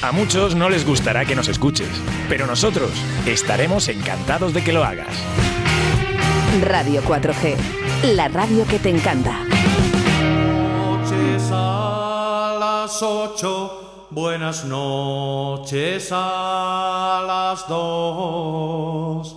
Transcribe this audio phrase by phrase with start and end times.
[0.00, 1.88] A muchos no les gustará que nos escuches,
[2.28, 2.92] pero nosotros
[3.26, 5.08] estaremos encantados de que lo hagas.
[6.62, 7.56] Radio 4G,
[8.14, 9.42] la radio que te encanta.
[10.22, 19.36] Noches a las 8, buenas noches a las 2.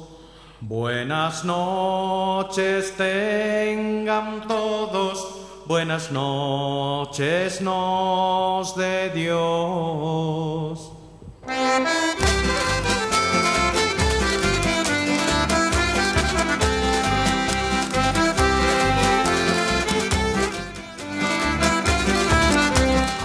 [0.62, 5.30] Buenas noches tengan todos,
[5.71, 10.91] buenas noches nos de Dios.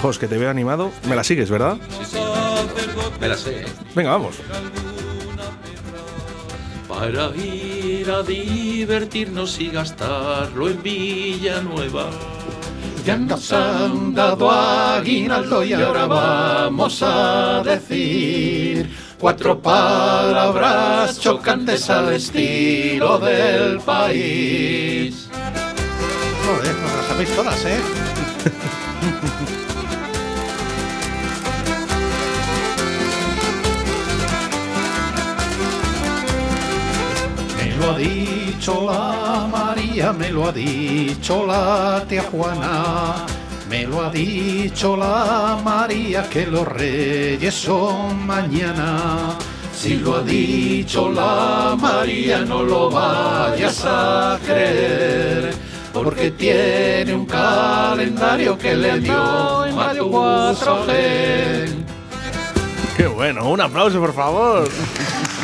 [0.00, 0.92] Jos, que te veo animado.
[1.08, 1.78] Me la sigues, ¿verdad?
[3.20, 3.62] Me la sé.
[3.62, 3.66] ¿eh?
[3.96, 4.36] Venga, vamos.
[6.86, 12.08] Para ir a divertirnos y gastarlo en Villanueva.
[13.06, 23.20] Ya nos han dado aguinaldo y ahora vamos a decir cuatro palabras chocantes al estilo
[23.20, 25.28] del país.
[26.44, 27.78] Joder, pues las sabéis todas, ¿eh?
[38.56, 43.26] dicho la María, me lo ha dicho la tía Juana,
[43.68, 49.36] me lo ha dicho la María que los reyes son mañana.
[49.74, 55.52] Si lo ha dicho la María, no lo vayas a creer,
[55.92, 61.74] porque tiene un calendario que le dio en Radio 4G.
[62.96, 63.50] Qué bueno.
[63.50, 64.66] Un aplauso, por favor.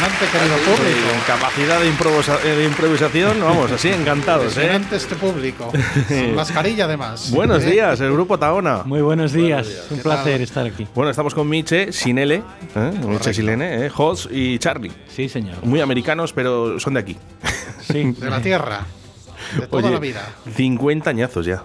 [0.00, 1.08] Impresionante, querido público.
[1.10, 4.62] Con capacidad de, improvisa- eh, de improvisación, vamos, así encantados, ¿eh?
[4.62, 5.72] Impresionante este público.
[6.08, 7.30] Sin mascarilla, además.
[7.30, 7.70] Buenos ¿Eh?
[7.72, 8.82] días, el grupo Taona.
[8.84, 10.40] Muy buenos días, un ¿Qué placer tal?
[10.42, 10.86] estar aquí.
[10.94, 12.42] Bueno, estamos con Miche, Sinele,
[12.76, 12.92] ¿eh?
[13.06, 13.90] Miche Silene, ¿eh?
[13.90, 14.92] Jos y Charlie.
[15.14, 15.56] Sí, señor.
[15.64, 17.16] Muy americanos, pero son de aquí.
[17.82, 18.86] Sí, De la tierra.
[19.58, 20.28] De toda Oye, la vida.
[20.56, 21.62] 50 añazos ya.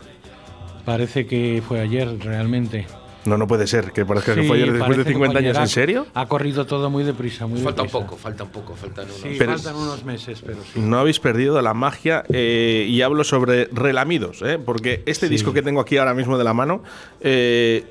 [0.83, 2.85] parece que fue ayer realmente.
[3.25, 5.39] No, no puede ser que parezca que Sí, fue ayer después de parece que 50
[5.39, 5.57] fue años.
[5.57, 6.05] ¿En serio?
[6.13, 9.17] Ha corrido todo muy deprisa, muy Falta un poco, falta un poco, faltan unos.
[9.17, 10.79] Sí, Pero- faltan unos meses, pero sí.
[10.79, 14.59] No habéis perdido la magia eh, y hablo sobre relamidos, ¿eh?
[14.63, 15.31] porque este Sí.
[15.33, 16.83] disco que tengo aquí ahora mismo de la mano,
[17.21, 17.83] eh,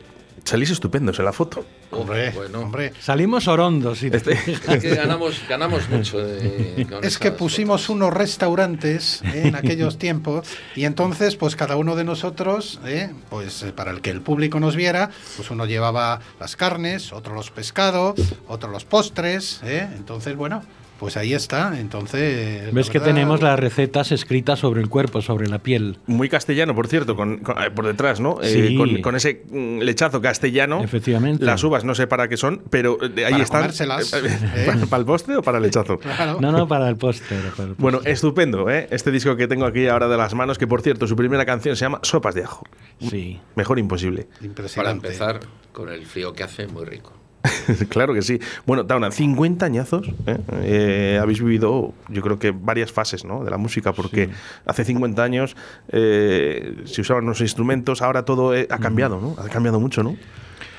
[0.45, 1.65] salís estupendos en la foto.
[1.91, 2.61] Hombre, bueno.
[2.61, 2.93] hombre.
[3.01, 4.03] Salimos orondos.
[4.03, 6.19] y- Este- Es que ganamos, ganamos mucho.
[6.27, 7.97] de- con Es que pusimos fotos.
[7.97, 9.43] unos restaurantes ¿eh?
[9.47, 10.47] en aquellos tiempos
[10.77, 13.11] y entonces pues cada uno de nosotros, ¿eh?
[13.31, 17.35] pues eh, para el que el público nos viera, pues uno llevaba las carnes, otro
[17.35, 18.15] los pescados,
[18.49, 19.89] otro los postres, ¿eh?
[19.97, 20.63] entonces bueno,
[20.99, 22.73] pues ahí está, entonces...
[22.73, 25.99] Ves que verdad, tenemos las recetas escritas sobre el cuerpo, sobre la piel.
[26.07, 28.39] Muy castellano, por cierto, con, con- eh, por detrás, ¿no?
[28.43, 28.77] Eh, Sí.
[28.77, 30.83] con, con ese mm, lechazo castellano.
[30.83, 31.45] Efectivamente.
[31.45, 33.61] Las uvas no sé para qué son, pero eh, ahí Para están.
[33.63, 34.11] comérselas.
[34.67, 35.99] ¿Para, para el postre o para el lechazo?
[35.99, 36.39] Claro.
[36.41, 37.41] No, no, para el póster.
[37.57, 38.13] para el Bueno, póster.
[38.13, 38.87] estupendo, ¿eh?
[38.91, 41.77] Este disco que tengo aquí ahora de las manos, que por cierto, su primera canción
[41.77, 42.65] se llama Sopas de Ajo.
[43.01, 43.41] sí.
[43.57, 44.25] Mejor imposible.
[44.33, 45.07] Para Impresionante.
[45.09, 45.41] empezar,
[45.73, 47.13] con el frío que hace, muy rico.
[47.89, 48.41] claro que sí.
[48.67, 50.09] Bueno, Tauna, 50 añazos.
[50.27, 50.39] ¿eh?
[50.63, 53.45] Eh, habéis vivido, yo creo que varias fases ¿no?
[53.45, 54.31] de la música, porque
[54.67, 55.57] hace 50 años
[55.89, 59.37] eh, se usaban los instrumentos, ahora todo eh, ha cambiado, ¿no?
[59.39, 60.17] Ha cambiado mucho, ¿no?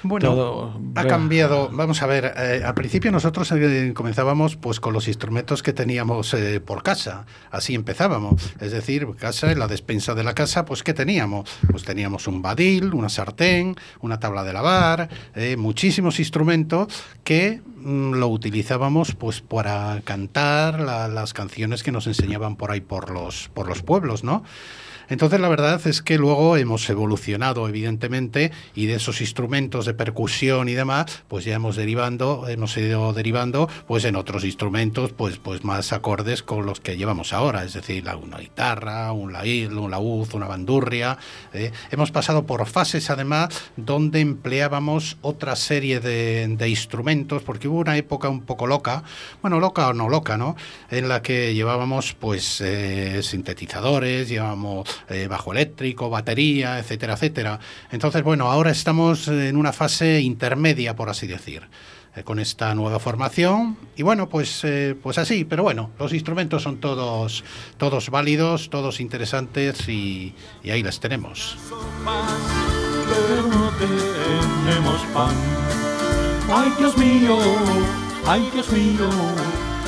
[0.03, 1.69] Bueno, Todo- ha cambiado.
[1.71, 6.33] Vamos a ver, eh, al principio nosotros eh, comenzábamos pues con los instrumentos que teníamos
[6.33, 7.25] eh, por casa.
[7.51, 8.53] Así empezábamos.
[8.59, 11.49] Es decir, casa, en la despensa de la casa, pues ¿qué teníamos?
[11.69, 15.09] Pues teníamos un badil, una sartén, una tabla de lavar,
[15.57, 16.87] muchísimos instrumentos
[17.23, 22.81] que mm, lo utilizábamos pues para cantar la- las canciones que nos enseñaban por ahí
[22.81, 24.43] por los, por los pueblos, ¿no?
[25.09, 30.69] Entonces la verdad es que luego hemos evolucionado evidentemente y de esos instrumentos de percusión
[30.69, 35.63] y demás, pues ya hemos derivando, hemos ido derivando pues en otros instrumentos pues pues
[35.63, 40.33] más acordes con los que llevamos ahora, es decir, una guitarra, un laúd, un laúd,
[40.33, 41.17] una bandurria.
[41.53, 41.71] ¿eh?
[41.91, 47.97] Hemos pasado por fases además donde empleábamos otra serie de, de instrumentos porque hubo una
[47.97, 49.03] época un poco loca,
[49.41, 50.55] bueno loca o no loca, ¿no?
[50.89, 57.59] En la que llevábamos pues eh, sintetizadores, llevábamos eh, bajo eléctrico, batería, etcétera, etcétera.
[57.91, 61.63] Entonces, bueno, ahora estamos en una fase intermedia, por así decir,
[62.15, 63.77] eh, con esta nueva formación.
[63.97, 67.43] Y bueno, pues, eh, pues así, pero bueno, los instrumentos son todos,
[67.77, 70.33] todos válidos, todos interesantes y,
[70.63, 71.57] ahí les tenemos.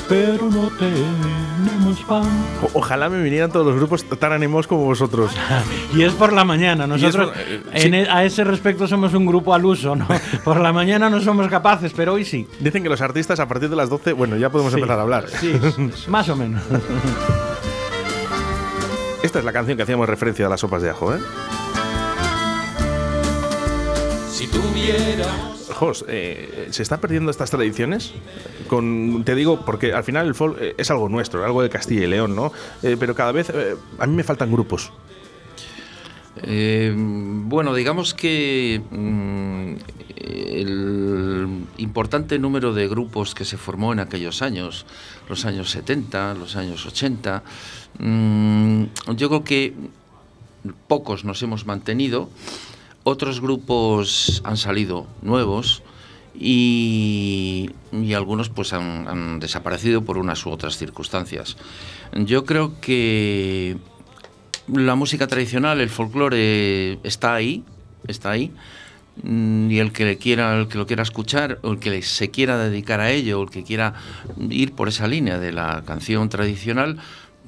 [0.09, 2.23] Pero no tenemos pan.
[2.73, 5.31] Ojalá me vinieran todos los grupos tan animados como vosotros.
[5.93, 6.85] Y es por la mañana.
[6.87, 7.95] Nosotros por- eh, en sí.
[7.97, 9.95] e- a ese respecto somos un grupo al uso.
[9.95, 10.07] ¿no?
[10.43, 12.47] Por la mañana no somos capaces, pero hoy sí.
[12.59, 14.79] Dicen que los artistas a partir de las 12, bueno, ya podemos Sí.
[14.79, 15.25] empezar a hablar.
[15.29, 15.53] Sí,
[16.07, 16.61] más o menos.
[19.23, 21.19] Esta es la canción que hacíamos referencia a las sopas de ajo, ¿eh?
[24.51, 28.13] Si Jos, eh, ¿se están perdiendo estas tradiciones?
[28.67, 32.05] Con, te digo, porque al final el folk eh, es algo nuestro, algo de Castilla
[32.05, 32.51] y León, ¿no?
[32.83, 34.91] Eh, pero cada vez eh, a mí me faltan grupos.
[36.43, 39.73] Eh, bueno, digamos que mm,
[40.15, 44.85] el importante número de grupos que se formó en aquellos años,
[45.29, 47.43] los años 70, los años 80,
[47.99, 48.83] mm,
[49.15, 49.73] yo creo que
[50.87, 52.29] pocos nos hemos mantenido,
[53.07, 55.81] otros grupos han salido nuevos
[56.35, 57.69] y,
[58.13, 61.55] algunos pues han, han desaparecido por unas u otras circunstancias.
[62.13, 63.77] Yo creo que
[64.67, 67.63] la música tradicional, el folclore está ahí,
[68.07, 68.51] está ahí.
[69.23, 72.29] Mm, Y el que le quiera, el que lo quiera escuchar, o el que se
[72.29, 73.93] quiera dedicar a ello, o el que quiera
[74.49, 76.97] ir por esa línea de la canción tradicional,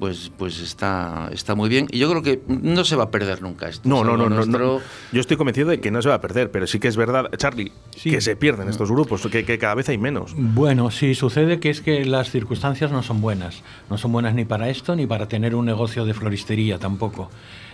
[0.00, 1.86] pues, pues está, está muy bien.
[1.92, 3.88] Y yo creo que no se va a perder nunca esto.
[3.88, 4.58] No, no, no, no, nuestro.
[4.58, 4.80] no.
[5.12, 7.30] Yo estoy convencido de que no se va a perder, pero sí que es verdad,
[7.36, 8.10] Charlie, Sí.
[8.10, 10.32] que se pierden estos grupos, que, que cada vez hay menos.
[10.36, 13.62] Bueno, sí, sucede que es que las circunstancias no son buenas.
[13.90, 17.30] No son buenas ni para esto ni para tener un negocio de floristería tampoco.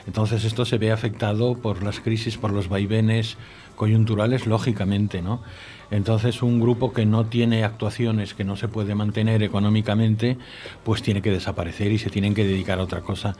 [0.06, 3.36] Entonces esto se ve afectado por las crisis, por los vaivenes
[3.76, 5.42] coyunturales, lógicamente, ¿no?
[5.90, 10.36] Entonces un grupo que no tiene actuaciones, que no se puede mantener económicamente,
[10.84, 13.36] pues tiene que desaparecer y se tienen que dedicar a otra cosa.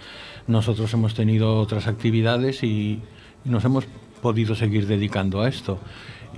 [0.47, 3.01] Nosotros hemos tenido otras actividades y,
[3.45, 3.85] nos hemos
[4.23, 5.79] podido seguir dedicando a esto.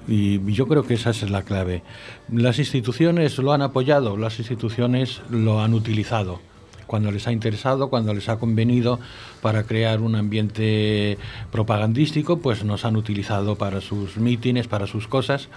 [0.07, 1.83] Y yo creo que esa es la clave.
[2.31, 6.41] Las instituciones lo han apoyado, las instituciones lo han utilizado
[6.87, 8.99] cuando les ha interesado, cuando les ha convenido
[9.43, 11.19] para crear un ambiente
[11.53, 15.51] propagandístico, pues nos han utilizado para sus mítines, para sus cosas,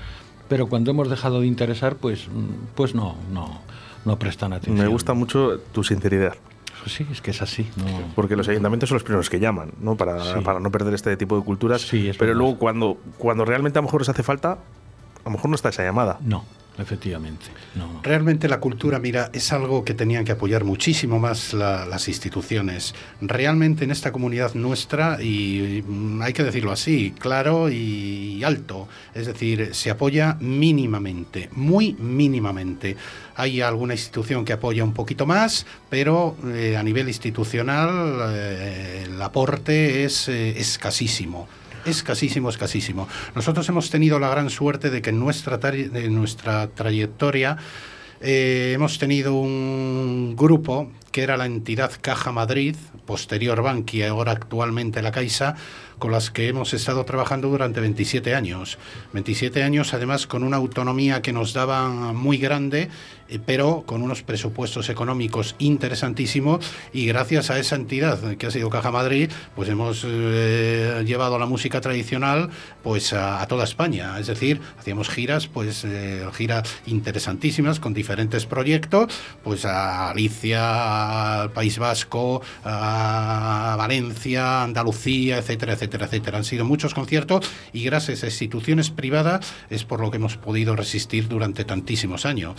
[0.51, 2.27] pero cuando hemos dejado de interesar, pues,
[2.75, 3.61] pues no, no,
[4.03, 4.85] no prestan atención.
[4.85, 6.35] Me gusta mucho tu sinceridad,
[6.81, 7.69] Pues sí, es que es así.
[7.77, 7.85] No.
[8.15, 9.95] porque los ayuntamientos son los primeros que llaman, ¿no?
[9.95, 10.41] Para, Sí.
[10.43, 11.83] para no perder este tipo de culturas.
[11.83, 12.41] Sí, es pero verdad.
[12.41, 15.69] luego cuando, cuando realmente a lo mejor les hace falta, a lo mejor no está
[15.69, 16.17] esa llamada.
[16.19, 16.43] No,
[16.77, 17.45] efectivamente.
[18.03, 22.95] Realmente la cultura, mira, es algo que tenían que apoyar muchísimo más la- las instituciones.
[23.21, 29.27] Realmente en esta comunidad nuestra, y mm, hay que decirlo así, claro y alto, es
[29.27, 32.95] decir, se apoya mínimamente, muy mínimamente.
[33.35, 37.89] Hay alguna institución que apoya un poquito más, pero eh, a nivel institucional
[38.33, 41.47] eh, el aporte es eh, escasísimo.
[41.85, 43.07] Escasísimo, escasísimo.
[43.35, 45.59] Nosotros hemos tenido la gran suerte de que en nuestra,
[46.09, 47.57] nuestra trayectoria
[48.21, 52.75] eh, hemos tenido un grupo que era la entidad Caja Madrid,
[53.05, 55.55] posterior Bankia, ahora actualmente la Caixa,
[56.01, 58.79] con las que hemos estado trabajando durante 27 años.
[59.13, 62.89] 27 años además con una autonomía que nos daba muy grande,
[63.29, 68.71] eh, pero con unos presupuestos económicos interesantísimos y gracias a esa entidad que ha sido
[68.71, 72.49] Caja Madrid, pues hemos eh, llevado la música tradicional
[72.81, 74.19] pues a, toda España.
[74.19, 79.13] Es decir, hacíamos giras, pues eh, giras interesantísimas con diferentes proyectos,
[79.43, 86.37] pues a Galicia, al País Vasco, a Valencia, Andalucía, etcétera, etcétera, etcétera.
[86.37, 90.75] Han sido muchos conciertos y gracias a instituciones privadas es por lo que hemos podido
[90.75, 92.55] resistir durante tantísimos años.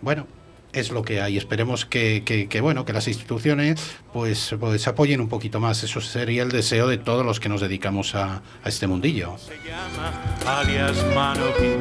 [0.00, 0.26] Bueno,
[0.72, 1.36] es lo que hay.
[1.36, 3.80] Esperemos que, bueno que las instituciones
[4.12, 5.82] pues, pues apoyen un poquito más.
[5.82, 9.36] Eso sería el deseo de todos los que nos dedicamos a, este mundillo.
[10.46, 11.78] alias Manoquín.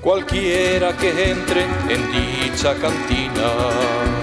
[0.00, 4.21] Cualquiera que entre en dicha cantina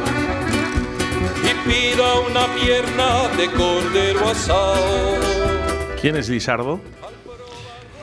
[1.66, 5.18] pida una pierna de cordero asado.
[6.02, 6.80] ¿Quién es Lisardo?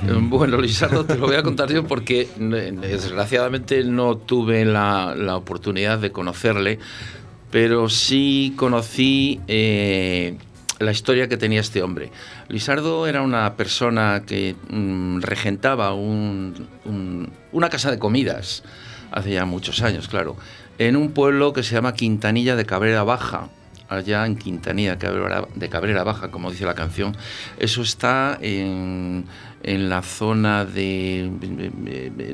[0.07, 5.15] Eh, Bueno, Lisardo, te lo voy a contar yo porque eh, desgraciadamente no tuve la,
[5.17, 6.79] la oportunidad de conocerle,
[7.51, 10.37] pero sí conocí eh,
[10.79, 12.11] la historia que tenía este hombre.
[12.49, 18.63] Lisardo era una persona que mm, regentaba un- un- una casa de comidas
[19.13, 20.37] hace ya muchos años, claro,
[20.79, 23.49] en un pueblo que se llama Quintanilla de Cabrera Baja,
[23.89, 27.17] allá en Quintanilla de Cabrera, Baja, como dice la canción.
[27.59, 29.25] Eso está en,
[29.63, 31.31] en la zona de,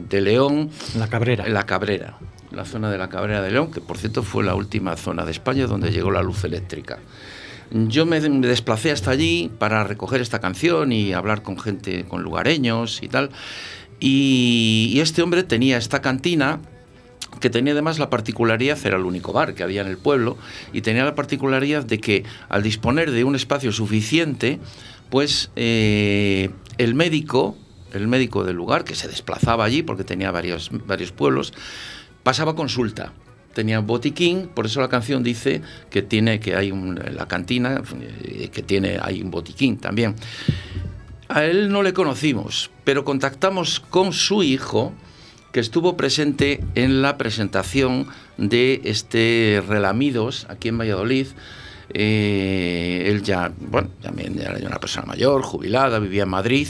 [0.08, 1.46] de León, La Cabrera.
[1.48, 2.18] la Cabrera,
[2.50, 5.30] la zona de la Cabrera de León, que por cierto fue la última zona de
[5.32, 6.98] España donde llegó la luz eléctrica.
[7.70, 12.22] Yo me, me desplacé hasta allí para recoger esta canción y hablar con gente, con
[12.22, 13.30] lugareños y tal.
[13.98, 16.60] Y, y este hombre tenía esta cantina
[17.40, 20.36] que tenía además la particularidad, era el único bar que había en el pueblo,
[20.72, 24.58] y tenía la particularidad de que al disponer de un espacio suficiente,
[25.10, 27.56] pues eh, el médico,
[27.92, 31.52] el médico del lugar, que se desplazaba allí porque tenía varios, varios pueblos,
[32.22, 33.12] pasaba consulta.
[33.52, 35.60] Tenía botiquín, por eso la canción dice
[35.90, 37.82] que tiene que hay un, la cantina
[38.22, 40.14] eh, que tiene hay un botiquín también.
[41.28, 44.94] A él no le conocimos, pero contactamos con su hijo,
[45.52, 48.06] que estuvo presente en la presentación
[48.38, 51.26] de este Relamidos aquí en Valladolid.
[51.94, 56.68] Eh, él ya, bueno, también era una persona mayor, jubilada, vivía en Madrid,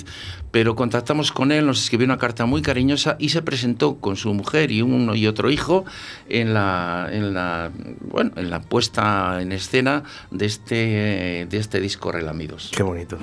[0.51, 4.35] pero contactamos con él, nos escribió una carta muy cariñosa y se presentó con su
[4.35, 5.85] mujer y uno y otro hijo
[6.29, 7.71] en la, en la,
[8.01, 12.73] bueno, en la puesta en escena de este, de este disco Relamidos.
[12.75, 13.17] Qué bonito.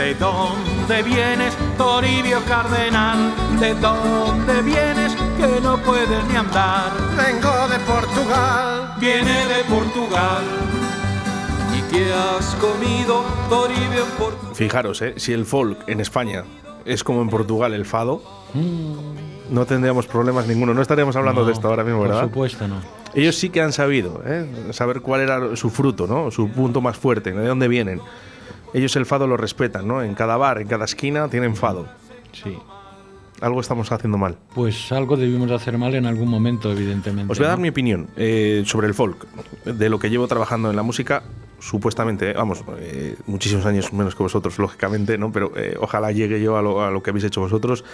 [0.00, 3.34] ¿De dónde vienes, Toribio Cardenal?
[3.60, 6.90] ¿De dónde vienes que no puedes ni andar?
[7.18, 8.94] Vengo de Portugal.
[8.98, 10.42] Viene de Portugal.
[11.76, 14.54] ¿Y qué has comido, Toribio, en Portugal?
[14.54, 15.12] Fijaros, ¿eh?
[15.18, 16.44] si el folk en España
[16.86, 18.22] es como en Portugal el fado,
[19.50, 20.72] no tendríamos problemas ninguno.
[20.72, 22.20] No estaríamos hablando No, de esto ahora mismo, ¿verdad?
[22.20, 22.76] Por supuesto, no.
[23.12, 24.46] Ellos sí que han sabido ¿eh?
[24.70, 26.30] saber cuál era su fruto, ¿no?
[26.30, 28.00] su punto más fuerte, de dónde vienen.
[28.72, 30.02] Ellos el fado lo respetan, ¿no?
[30.02, 31.88] En cada bar, en cada esquina tienen fado.
[32.32, 32.56] Sí.
[33.40, 34.36] Algo estamos haciendo mal.
[34.54, 37.32] Pues algo debimos de hacer mal en algún momento, evidentemente.
[37.32, 37.62] Os voy a dar ¿no?
[37.62, 39.26] mi opinión eh, sobre el folk,
[39.64, 41.22] de lo que llevo trabajando en la música,
[41.60, 45.30] supuestamente, vamos, eh, muchísimos años menos que vosotros, lógicamente, ¿no?
[45.30, 47.84] Pero eh, ojalá llegue yo a lo, a lo que habéis hecho vosotros.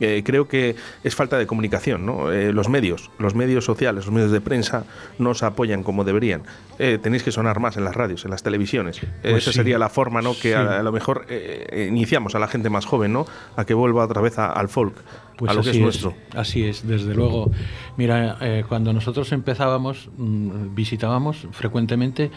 [0.00, 2.32] Eh, creo que es falta de comunicación, ¿no?
[2.32, 4.84] Eh, los medios, los medios sociales, los medios de prensa
[5.18, 6.42] no os apoyan como deberían.
[6.76, 9.00] Tenéis que sonar más en las radios, en las televisiones.
[9.22, 9.56] Pues esa sí.
[9.56, 10.32] sería la forma, ¿no?
[10.34, 10.52] Que Sí.
[10.52, 11.26] a, a lo mejor
[11.74, 13.26] iniciamos a la gente más joven, ¿no?
[13.56, 14.94] A que vuelva otra vez a- al folk,
[15.38, 16.14] Pues a lo que así es nuestro.
[16.34, 17.50] Así es, desde luego.
[17.96, 18.36] Mira,
[18.68, 22.30] cuando nosotros empezábamos, mm, visitábamos frecuentemente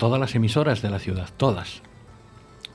[0.00, 1.82] todas las emisoras de la ciudad, todas.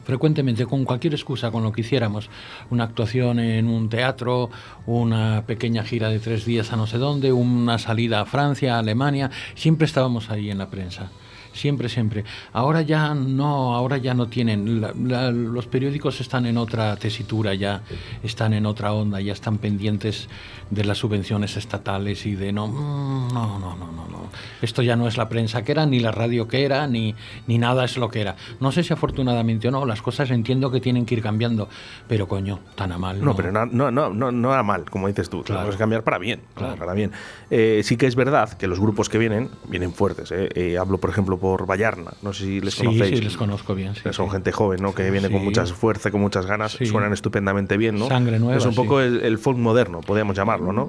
[0.06, 2.30] Frecuentemente, con cualquier excusa, con lo que hiciéramos,
[2.70, 4.52] una actuación en un teatro,
[4.86, 8.80] una pequeña gira de tres días a no sé dónde, una salida a Francia, a
[8.80, 11.10] Alemania, siempre estábamos ahí en la prensa.
[11.54, 12.26] Siempre, siempre.
[12.52, 14.82] Ahora ya no, ahora ya no tienen.
[14.82, 17.82] los periódicos están en otra tesitura ya,
[18.24, 20.28] están en otra onda, ya están pendientes
[20.70, 24.26] de las subvenciones estatales y de no, mm, no, no, no, no, no.
[24.62, 27.14] Esto ya no es la prensa que era, ni la radio que era, ni,
[27.48, 28.36] ni nada es lo que era.
[28.60, 31.70] No sé si afortunadamente o no, las cosas entiendo que tienen que ir cambiando,
[32.08, 33.24] pero coño, tan a mal.
[33.24, 35.44] No, pero no, no, no, no, no era mal, como dices tú.
[35.44, 35.70] Claro.
[35.70, 36.42] Que cambiar para bien.
[36.56, 36.76] Claro.
[36.78, 37.12] Para bien.
[37.52, 40.32] Eh, sí que es verdad que los grupos que vienen, vienen fuertes.
[40.32, 40.50] ¿eh?
[40.56, 42.12] Eh, hablo, por ejemplo, por Vallarna.
[42.22, 43.20] No sé si les Sí, conocéis.
[43.20, 43.94] sí, les conozco bien.
[43.96, 44.32] sí, Son sí.
[44.32, 44.94] gente joven, ¿no?
[44.96, 48.08] Que viene con mucha fuerza, con muchas ganas, suenan estupendamente bien, ¿no?
[48.08, 50.36] Sangre nueva, Es un poco el, el folk moderno, podríamos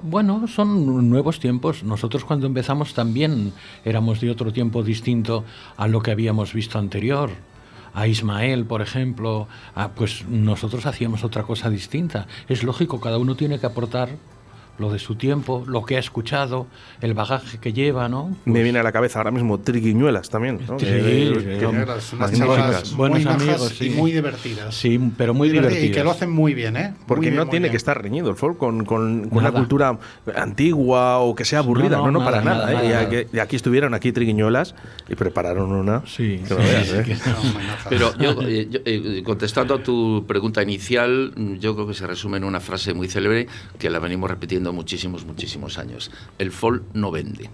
[0.03, 1.83] Bueno, son nuevos tiempos.
[1.83, 3.53] Nosotros cuando empezamos también
[3.85, 5.45] éramos de otro tiempo distinto
[5.77, 7.31] a lo que habíamos visto anterior.
[7.95, 12.27] A Ismael, por ejemplo, a- pues nosotros hacíamos otra cosa distinta.
[12.49, 14.11] Es lógico, cada uno tiene que aportar
[14.79, 16.67] lo de su tiempo, lo que ha escuchado,
[17.01, 18.37] el bagaje que lleva, ¿no?
[18.45, 20.79] Me viene a la cabeza ahora mismo Triquiñuelas también, ¿no?
[20.79, 23.87] Sí, sí, Unas Buenos muy amigos, sí.
[23.87, 24.75] y muy divertidas.
[24.75, 25.85] Sí, pero muy divertidas.
[25.85, 26.95] Y que lo hacen muy bien, ¿eh?
[27.07, 27.71] Porque bien, no tiene bien.
[27.73, 29.59] que estar reñido el folk con, con- con una Nada.
[29.59, 29.99] cultura
[30.35, 31.97] antigua o que sea aburrida.
[31.99, 32.73] No, No, no, no, para nada, nada.
[32.73, 32.87] nada, ¿eh?
[32.87, 33.01] Y nada.
[33.21, 34.75] aquí- y aquí estuvieron, aquí Triquiñuelas,
[35.09, 36.03] y prepararon una.
[36.07, 37.03] Sí, que veas, sí, ¿eh?
[37.05, 37.17] que-.
[37.89, 42.37] Pero yo, eh, yo, eh, contestando a tu pregunta inicial, yo creo que se resume
[42.39, 43.47] en una frase muy célebre
[43.79, 46.11] que la venimos repitiendo muchísimos, muchísimos años.
[46.39, 47.51] El folk no vende.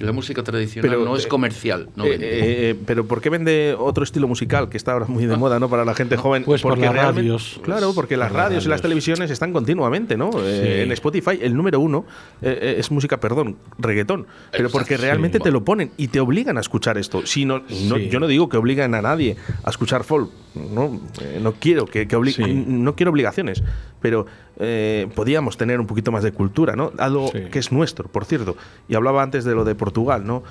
[0.00, 2.26] La música tradicional Pero, no es eh, comercial, no Eh, vende.
[2.28, 5.60] eh, eh, pero ¿por qué vende otro estilo musical que está ahora muy de moda,
[5.60, 5.68] ¿no?
[5.70, 6.42] Para la gente joven.
[6.42, 7.60] Pues por porque las radios.
[7.62, 10.30] Claro, porque las Por radios y las televisiones están continuamente, ¿no?
[10.42, 12.04] Eh, en Spotify el número uno
[12.42, 14.26] es música, perdón, reggaetón.
[14.50, 15.44] Pero porque realmente Sí.
[15.44, 17.24] te lo ponen y te obligan a escuchar esto.
[17.24, 18.08] Si no, no- Sí.
[18.08, 20.28] yo no digo que obligan a nadie a escuchar folk.
[20.54, 22.64] No, Eh, no quiero que, que obli- Sí.
[22.66, 23.62] no quiero obligaciones,
[24.00, 24.26] pero
[24.60, 26.92] eh, podíamos tener un poquito más de cultura, ¿no?
[26.98, 27.40] Algo Sí.
[27.50, 28.56] que es nuestro, por cierto.
[28.88, 30.44] Y hablaba antes de lo de Portugal, ¿no?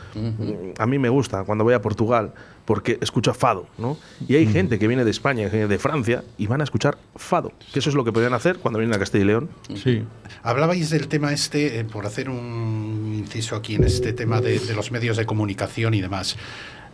[0.78, 2.34] A mí me gusta cuando voy a Portugal
[2.66, 3.98] porque escucho fado, ¿no?
[4.28, 6.98] Y hay gente que viene de España, que viene de Francia y van a escuchar
[7.16, 9.50] fado, que eso es lo que podían hacer cuando vienen a Castilla y León.
[9.76, 10.04] Sí.
[10.44, 14.74] Hablabais del tema este, eh, por hacer un inciso aquí en este tema de, de
[14.76, 16.36] los medios de comunicación y demás.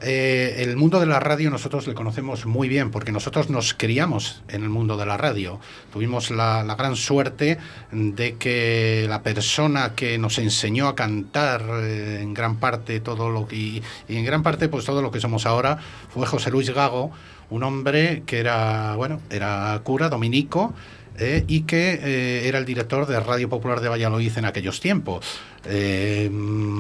[0.02, 4.42] Eh, el mundo de la radio nosotros le conocemos muy bien porque nosotros nos criamos
[4.48, 5.60] en el mundo de la radio.
[5.92, 7.58] Tuvimos la, la gran suerte
[7.92, 13.48] de que la persona que nos enseñó a cantar eh, en gran parte todo lo
[13.48, 15.80] que y, y en gran parte pues todo lo que somos ahora
[16.10, 17.12] fue José Luis Gago,
[17.50, 20.74] un hombre que era bueno era cura dominico
[21.22, 25.26] eh, y que eh, era el director de Radio Popular de Valladolid en aquellos tiempos.
[25.66, 26.32] Eh,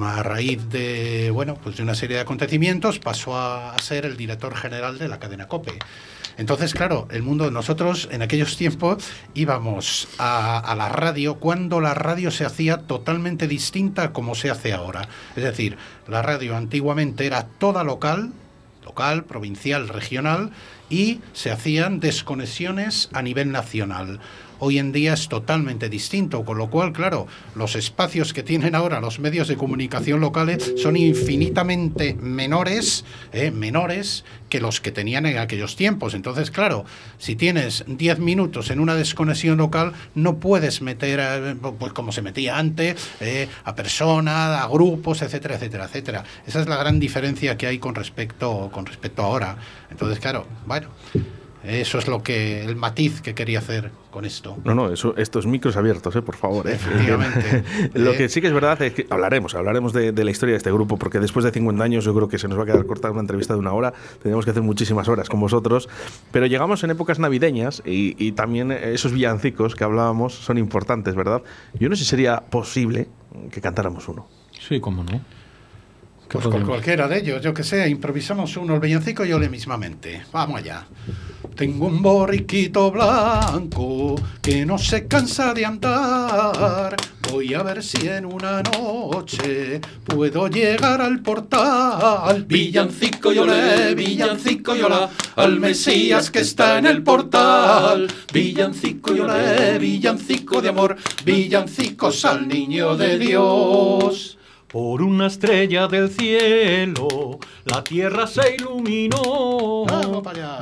[0.01, 4.55] a raíz de, bueno, pues de una serie de acontecimientos pasó a, ser el director
[4.55, 5.74] general de la cadena COPE.
[6.38, 11.93] Entonces, claro, el mundo, nosotros en aquellos tiempos íbamos a, a, la radio cuando la
[11.93, 15.10] radio se hacía totalmente distinta a como se hace ahora.
[15.36, 15.77] Es decir,
[16.08, 18.31] la radio antiguamente era toda local,
[18.86, 20.51] local, provincial, regional,
[20.89, 24.19] y se hacían desconexiones a nivel nacional.
[24.61, 28.99] Hoy en día es totalmente distinto, con lo cual, claro, los espacios que tienen ahora
[28.99, 35.37] los medios de comunicación locales son infinitamente menores, eh, menores que los que tenían en
[35.37, 36.13] aquellos tiempos.
[36.13, 36.83] Entonces, claro,
[37.17, 42.57] si tienes 10 minutos en una desconexión local, no puedes meter, pues como se metía
[42.57, 46.23] antes, eh, a personas, a grupos, etcétera, etcétera, etcétera.
[46.45, 49.57] Esa es la gran diferencia que hay con respecto, con respecto ahora.
[49.89, 50.89] Entonces, claro, bueno.
[51.69, 54.57] Eso es lo que el matiz que quería hacer con esto.
[54.63, 56.67] No, no, eso, estos micros abiertos, eh, por favor.
[56.67, 56.73] Eh.
[56.73, 57.63] Efectivamente.
[57.93, 60.57] lo que sí que es verdad es que hablaremos, hablaremos de, de, la historia de
[60.57, 62.85] este grupo, porque después de 50 años yo creo que se nos va a quedar
[62.85, 63.93] corta una entrevista de una hora.
[64.23, 65.89] Tenemos que hacer muchísimas horas con vosotros.
[66.31, 71.43] Pero llegamos en épocas navideñas y, y también esos villancicos que hablábamos son importantes, ¿verdad?
[71.79, 73.07] Yo no sé si sería posible
[73.51, 74.27] que cantáramos uno.
[74.59, 75.21] Sí, cómo no.
[76.31, 79.50] Pues con cualquiera de ellos, yo que sé, improvisamos uno, el villancico y yo le
[79.50, 80.21] mismamente.
[80.31, 80.86] Vamos allá.
[81.55, 86.95] Tengo un borriquito blanco que no se cansa de andar.
[87.31, 92.45] Voy a ver si en una noche puedo llegar al portal.
[92.45, 98.07] Villancico yo le, villancico yo la, al Mesías que está en el portal.
[98.31, 100.95] Villancico yo le, villancico de amor,
[101.25, 104.38] villancicos al niño de Dios.
[104.71, 109.83] Por una estrella del cielo, la tierra se iluminó,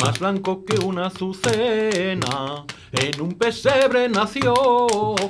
[0.02, 4.54] más blanco que una azucena, en un pesebre nació.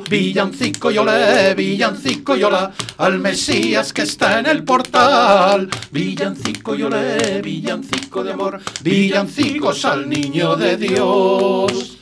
[0.07, 5.67] Villancico yo le, villancico yo la, al Mesías que está en el portal.
[5.89, 11.96] Villancico yo le, villancico de amor, villancicos al niño de Dios.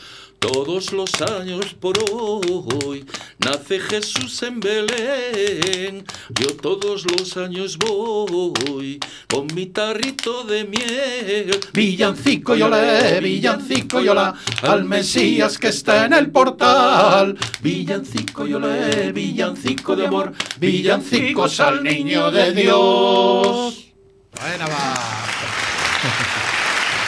[0.52, 3.04] Todos los años por hoy
[3.40, 6.06] nace Jesús en Belén.
[6.40, 11.60] Yo todos los años voy con mi tarrito de miel.
[11.74, 17.36] Villancico yo le, villancico yo la, al Mesías que está en el portal.
[17.62, 23.86] Villancico yo le, villancico de amor, villancicos al niño de Dios.
[24.32, 26.35] Buena va.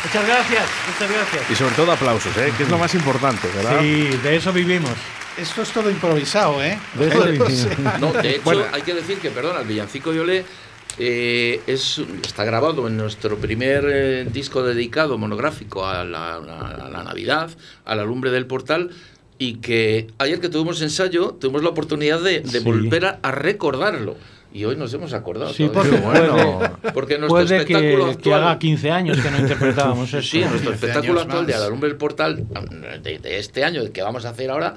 [0.04, 1.52] Muchas gracias, muchas gracias.
[1.52, 2.54] Y sobre todo aplausos, ¿eh?
[2.56, 3.80] que es lo más importante, ¿verdad?
[3.82, 4.92] Sí, de eso vivimos.
[5.38, 6.80] Esto es todo improvisado, ¿eh?
[6.96, 7.68] De eso vivimos.
[8.00, 8.64] No, de hecho, bueno.
[8.72, 10.46] hay que decir que, perdona, el Villancico Yolé
[11.00, 17.04] eh, es, está grabado en nuestro primer eh, disco dedicado monográfico a la, a la,
[17.04, 17.50] Navidad,
[17.86, 18.92] a la lumbre del portal,
[19.38, 22.60] y que ayer que tuvimos ensayo, tuvimos la oportunidad de, de sí.
[22.60, 24.16] volver a, a recordarlo
[24.58, 25.54] y hoy nos hemos acordado.
[25.54, 26.60] Sí, porque, bueno.
[26.91, 30.28] porque nuestro puede espectáculo que, actual, que haga 15 años que no interpretábamos eso.
[30.28, 31.48] Sí, nuestro espectáculo actual más.
[31.48, 32.43] de A la lumbre del portal
[33.04, 34.74] de, de, este año, el que vamos a hacer ahora,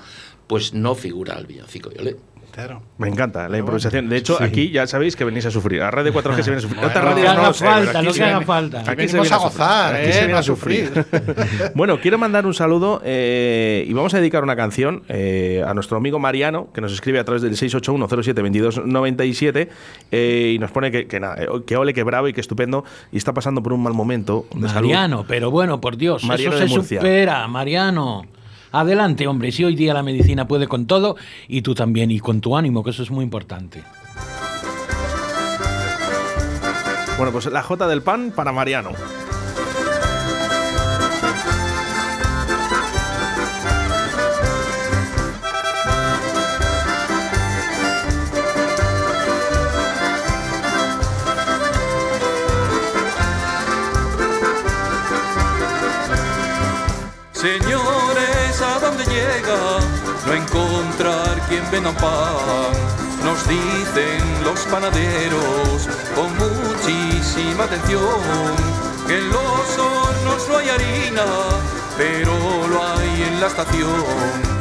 [0.46, 2.16] pues no figura el villancico Yolé.
[2.52, 2.82] Claro.
[2.98, 4.08] Me encanta la improvisación.
[4.08, 4.44] De hecho, sí.
[4.44, 5.82] aquí ya sabéis que venís a sufrir.
[5.82, 6.80] A Radio 4G se viene a sufrir.
[6.80, 8.82] Bueno, no, no, haga falta, no que haga falta.
[8.86, 11.06] Aquí se viene a gozar, aquí eh, se viene a sufrir.
[11.74, 15.96] bueno, quiero mandar un saludo eh, y vamos a dedicar una canción eh, a nuestro
[15.96, 19.68] amigo Mariano, que nos escribe a través del 681072297
[20.10, 21.20] eh, y nos pone que, que,
[21.66, 24.46] que, ole, que bravo y que estupendo y está pasando por un mal momento.
[24.54, 25.26] De Mariano, salud.
[25.28, 27.00] pero bueno, por Dios, Mariano eso se Murcia.
[27.00, 28.24] supera, Mariano.
[28.72, 31.16] Adelante, hombre, si hoy día la medicina puede con todo
[31.48, 33.82] y tú también, y con tu ánimo, que eso es muy importante.
[37.16, 38.92] Bueno, pues la J del pan para Mariano.
[57.32, 57.89] Señores, ¿a dónde llega?
[60.30, 62.72] no encontrar quien venda pan.
[63.24, 68.00] Nos dicen los panaderos con muchísima atención
[69.06, 71.24] que en los hornos no hay harina,
[71.96, 72.32] pero
[72.68, 74.60] lo hay en la estación.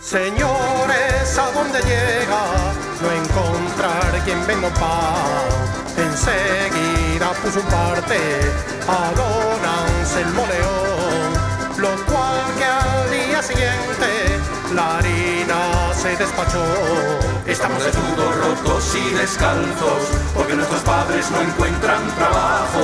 [0.00, 2.19] Señores, ¿a dónde llegan?
[4.24, 5.70] Quien venda pan.
[5.96, 8.18] Enseguida puso un parte
[8.88, 11.30] a don Anselmo León,
[11.78, 14.40] lo cual que al día siguiente
[14.74, 16.64] la harina se despachó.
[17.46, 20.02] Estamos desnudos, rotos y descalzos,
[20.34, 22.80] porque nuestros padres no encuentran trabajo.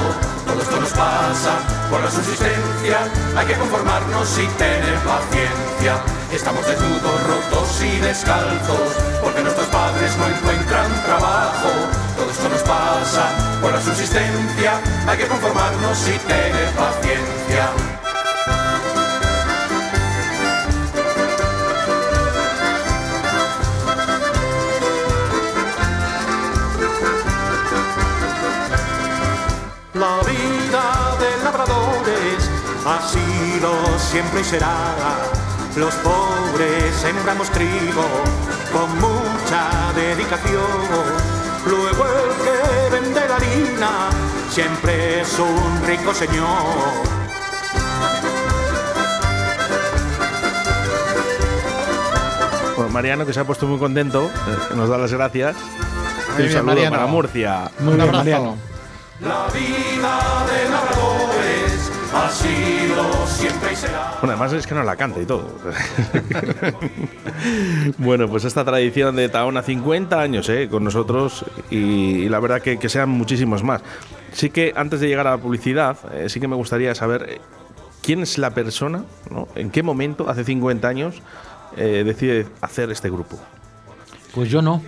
[0.46, 1.58] Todo esto nos pasa
[1.90, 2.98] por la subsistencia,
[3.36, 6.02] hay que conformarnos y tener paciencia.
[6.32, 8.90] Estamos desnudos, rotos y descalzos,
[9.22, 9.55] porque nuestros
[9.96, 11.68] no encuentran trabajo.
[12.16, 13.30] Todo esto nos pasa
[13.60, 17.70] por la subsistencia, hay que conformarnos y tener paciencia.
[29.94, 32.50] La vida de labradores
[32.86, 35.45] ha sido siempre y será.
[35.76, 38.04] Los pobres sembramos trigo
[38.72, 40.62] con mucha dedicación.
[41.66, 43.90] Luego el que vende la harina
[44.50, 46.46] siempre es un rico señor.
[52.76, 55.56] Bueno, Mariano, que se ha puesto muy contento, eh, nos da las gracias.
[55.56, 56.96] Muy un bien, saludo Mariano.
[56.96, 57.70] para Murcia.
[57.78, 58.18] Muy Un bien, abrazo.
[58.24, 58.56] Mariano.
[59.20, 60.75] La vida de labradores
[62.16, 64.12] ha sido siempre y será.
[64.20, 65.46] Bueno, además es que nos la canta y todo.
[67.98, 72.62] bueno, pues esta tradición de Taona, 50 años eh, con nosotros y, y la verdad
[72.62, 73.82] que, que sean muchísimos más.
[74.32, 77.40] Sí que antes de llegar a la publicidad, eh, sí que me gustaría saber eh,
[78.02, 79.48] quién es la persona, ¿no?
[79.54, 81.16] en qué momento, hace 50 años,
[81.76, 83.38] eh, decide hacer este grupo.
[84.34, 84.82] Pues yo no.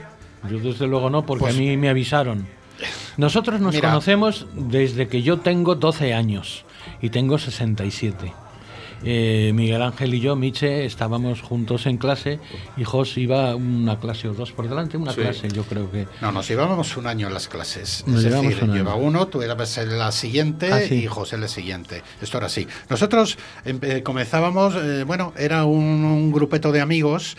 [0.49, 2.47] Yo desde luego no, porque Pues- a mí me avisaron.
[3.17, 3.89] Nosotros nos Mira.
[3.89, 6.65] conocemos desde que yo tengo 12 años
[7.03, 8.33] y tengo 67.
[9.05, 12.41] Eh, Miguel Ángel y yo, Miche, estábamos juntos en clase
[12.77, 16.09] y Jos iba una clase o dos por delante, una clase, yo creo que.
[16.21, 18.03] No, nos llevábamos un año en las clases.
[18.09, 18.75] Nos es decir, un año.
[18.75, 20.97] lleva uno, tú eras la siguiente Ah, sí.
[20.97, 22.03] y José la siguiente.
[22.21, 22.67] Esto era así.
[22.91, 27.37] Nosotros empe- comenzábamos, eh, bueno, era un, un grupeto de amigos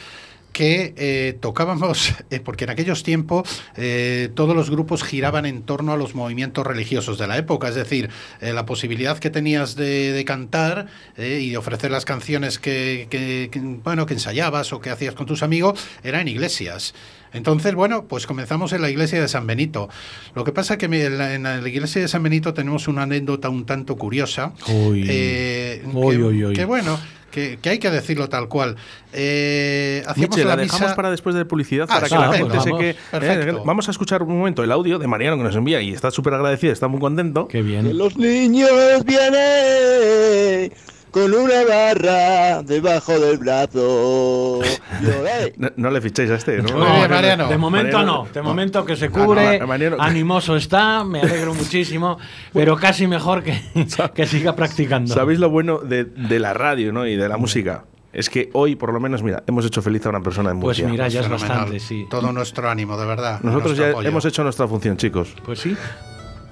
[0.51, 5.93] que eh, tocábamos, eh, porque en aquellos tiempos eh, todos los grupos giraban en torno
[5.93, 8.09] a los movimientos religiosos de la época, es decir,
[8.41, 13.59] la posibilidad que tenías de, de cantar y de ofrecer las canciones que, que- que,
[13.59, 16.93] bueno, que ensayabas o que hacías con tus amigos era en iglesias.
[17.31, 19.87] Entonces, bueno, pues comenzamos en la iglesia de San Benito.
[20.33, 23.03] Lo que pasa que me- en la, en la iglesia de San Benito tenemos una
[23.03, 24.53] anécdota un tanto curiosa.
[24.67, 25.03] Uy.
[25.03, 25.81] Uy, que,
[26.23, 26.53] uy, uy.
[26.55, 26.99] que bueno,
[27.29, 28.75] que, que hay que decirlo tal cual.
[29.13, 30.95] Eh, hacíamos Miche, la, la dejamos misa...
[30.95, 32.79] para después de publicidad Ah, para que la gente se vamos.
[32.81, 33.63] que Perfecto.
[33.65, 36.33] vamos a escuchar un momento el audio de Mariano que nos envía y está súper
[36.35, 37.47] agradecido, está muy contento.
[37.47, 37.97] Qué bien.
[37.97, 38.69] Los niños
[39.05, 40.71] vienen
[41.11, 44.61] con una barra debajo del brazo.
[44.63, 46.75] Eh, No, no le fichéis a este, ¿no?
[46.79, 47.47] Bien, Mariano.
[47.47, 51.21] De momento Mariano- no, de momento que se cubre, Ah, no, Mariano- animoso está, me
[51.21, 52.17] alegro muchísimo,
[52.53, 53.59] pero casi mejor que,
[54.13, 55.13] que siga practicando.
[55.13, 57.05] ¿Sabéis lo bueno de, de la radio ¿no?
[57.07, 57.85] y de la música?
[58.11, 60.79] Es que hoy, por lo menos, mira, hemos hecho feliz a una persona en Pues
[60.79, 60.87] Murcia.
[60.91, 61.49] mira, ya es Fenomenal.
[61.57, 62.07] bastante, sí.
[62.09, 63.39] Todo nuestro ánimo, de verdad.
[63.43, 64.09] Nosotros ya apoyo.
[64.09, 65.35] hemos hecho nuestra función, chicos.
[65.45, 65.77] Pues sí.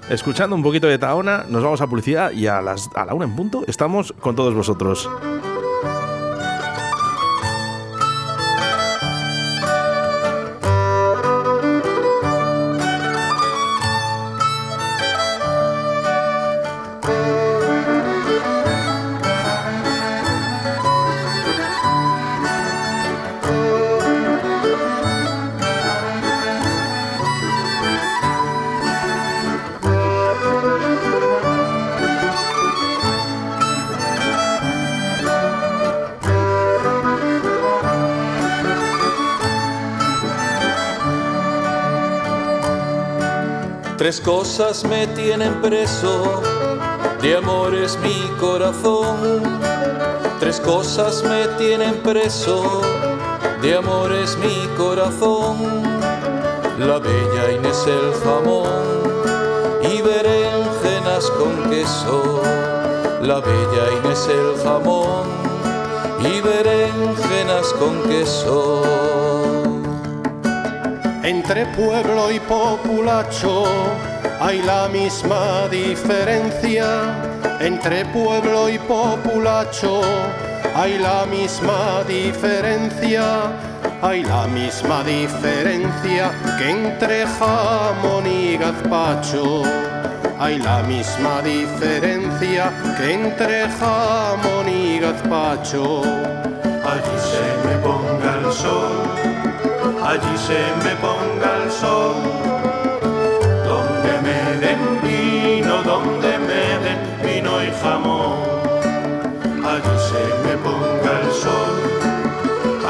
[0.10, 3.26] Escuchando un poquito de Taona, nos vamos a publicidad y a, las, a la una
[3.26, 5.10] en punto estamos con todos vosotros.
[44.08, 46.42] Tres cosas me tienen preso,
[47.22, 49.44] de amor es mi corazón.
[50.40, 52.80] Tres cosas me tienen preso,
[53.62, 55.58] de amor es mi corazón.
[56.80, 58.70] La bella Inés el jamón
[59.82, 62.42] y berenjenas con queso.
[63.22, 65.28] La bella Inés el jamón
[66.22, 69.27] y berenjenas con queso.
[71.28, 73.66] Entre pueblo y populacho
[74.40, 76.88] hay la misma diferencia.
[77.60, 80.04] Entre pueblo y populacho
[80.74, 83.24] hay la misma diferencia.
[84.02, 89.64] Hay la misma diferencia que entre jamón y gazpacho.
[90.40, 96.04] Hay la misma diferencia que entre jamón y gazpacho.
[96.04, 98.97] Allí se me ponga el sol
[100.08, 102.16] allí se me ponga el sol.
[103.70, 108.38] Donde me den vino, donde me den vino y jamón.
[109.74, 111.76] Allí se me ponga el sol,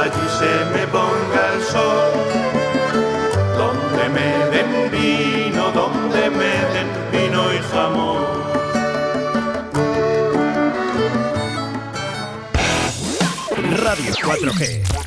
[0.02, 2.12] allí se me ponga el sol.
[3.62, 8.38] Donde me den vino, donde me den vino y jamón.
[13.84, 15.07] Radio 4G.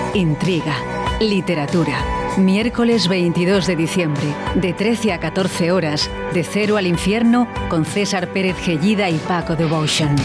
[0.13, 0.75] intriga,
[1.19, 1.97] literatura.
[2.37, 4.23] Miércoles 22 de diciembre,
[4.55, 9.55] de 13 a 14 horas, de Cero al Infierno, con César Pérez Gellida y Paco
[9.55, 10.15] Devotion.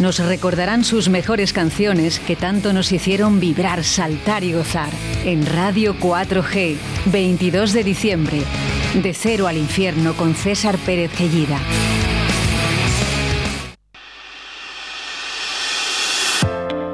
[0.00, 4.90] Nos recordarán sus mejores canciones que tanto nos hicieron vibrar, saltar y gozar.
[5.24, 8.42] En Radio 4G, 22 de diciembre,
[8.94, 11.58] de Cero al Infierno, con César Pérez Gellida.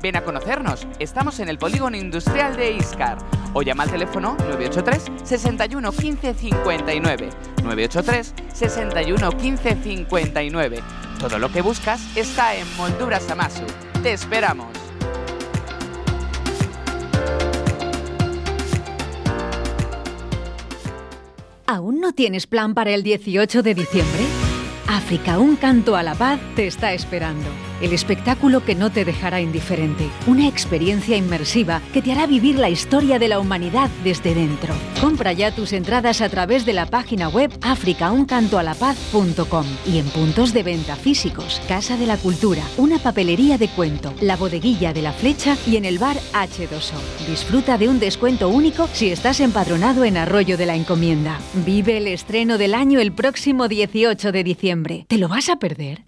[0.00, 3.18] Ven a conocernos, estamos en el polígono industrial de Iscar
[3.52, 7.30] o llama al teléfono 983 61 15 59.
[7.64, 10.82] 983 61 15 59.
[11.18, 13.64] Todo lo que buscas está en Molduras Amasu.
[14.02, 14.68] Te esperamos.
[21.66, 24.24] ¿Aún no tienes plan para el 18 de diciembre?
[24.86, 27.67] África, un canto a la paz te está esperando.
[27.80, 30.08] El espectáculo que no te dejará indiferente.
[30.26, 34.74] Una experiencia inmersiva que te hará vivir la historia de la humanidad desde dentro.
[35.00, 40.64] Compra ya tus entradas a través de la página web africauncantoalapaz.com y en puntos de
[40.64, 45.56] venta físicos, Casa de la Cultura, una papelería de cuento, la bodeguilla de la flecha
[45.66, 47.28] y en el bar H2O.
[47.28, 51.38] Disfruta de un descuento único si estás empadronado en Arroyo de la Encomienda.
[51.64, 55.04] Vive el estreno del año el próximo 18 de diciembre.
[55.08, 56.07] ¿Te lo vas a perder?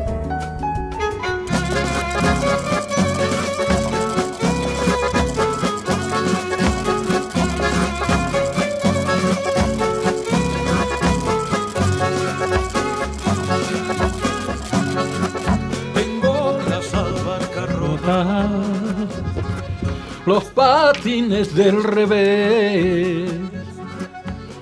[20.35, 23.31] los patines del revés.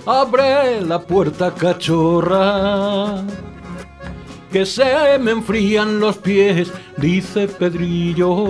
[0.04, 3.22] Abre la puerta cachorra,
[4.52, 8.44] que se me enfrían los pies, dice Pedrillo.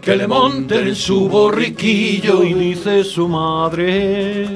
[0.00, 4.48] Que le monten en su borriquillo y dice su madre.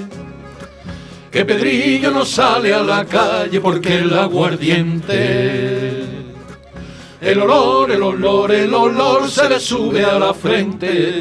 [1.31, 6.00] Que Pedrillo no sale a la calle porque el aguardiente.
[7.21, 11.21] El olor, el olor, el olor se le sube a la frente.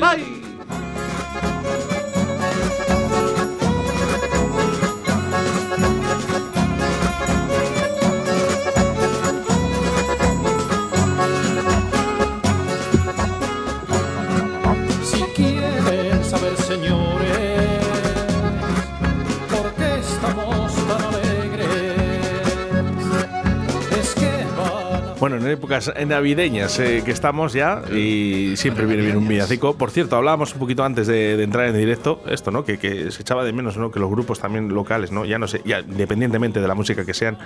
[25.49, 29.75] Épocas navideñas eh, que estamos ya y siempre viene bien un villancico.
[29.75, 32.63] Por cierto, hablábamos un poquito antes de, de entrar en directo esto, ¿no?
[32.63, 33.91] Que, que se echaba de menos, ¿no?
[33.91, 35.25] Que los grupos también locales, ¿no?
[35.25, 37.37] Ya no sé, ya independientemente de la música que sean,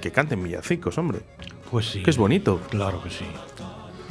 [0.00, 1.20] que canten villancicos, hombre.
[1.70, 2.02] Pues sí.
[2.02, 2.60] Que es bonito.
[2.70, 3.24] Claro que sí.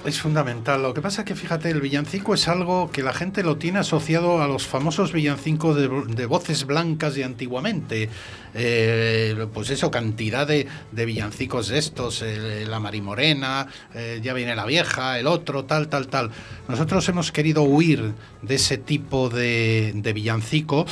[0.07, 0.81] Es fundamental.
[0.81, 3.79] Lo que pasa es que, fíjate, el villancico es algo que la gente lo tiene
[3.79, 8.07] asociado a los famosos villancicos de, de voces blancas de antiguamente.
[8.53, 15.19] Eh, pues eso, cantidad de, de villancicos estos, la Marimorena, eh, ya viene la vieja,
[15.19, 16.31] el otro, tal, tal, tal.
[16.69, 20.85] Nosotros hemos querido huir de ese tipo de, de villancico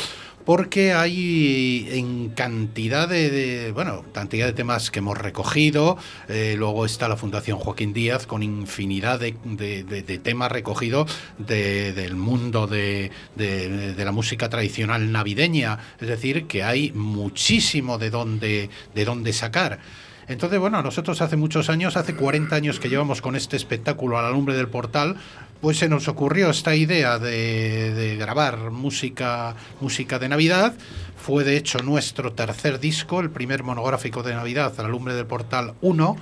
[0.45, 5.97] porque hay en cantidad de, bueno cantidad de temas que hemos recogido.
[6.29, 12.15] Eh, luego está la Fundación Joaquín Díaz con infinidad de, de, de temas recogidos del
[12.15, 15.79] mundo de, la música tradicional navideña.
[15.99, 19.79] Es decir que hay muchísimo de dónde de dónde sacar.
[20.27, 24.23] Entonces, bueno, nosotros hace muchos años, hace 40 años que llevamos con este espectáculo a
[24.23, 25.17] la lumbre del portal,
[25.61, 30.73] pues se nos ocurrió esta idea de, grabar música, música de Navidad.
[31.17, 35.73] Fue de hecho nuestro tercer disco, el primer monográfico de Navidad, la lumbre del portal
[35.81, 36.17] 1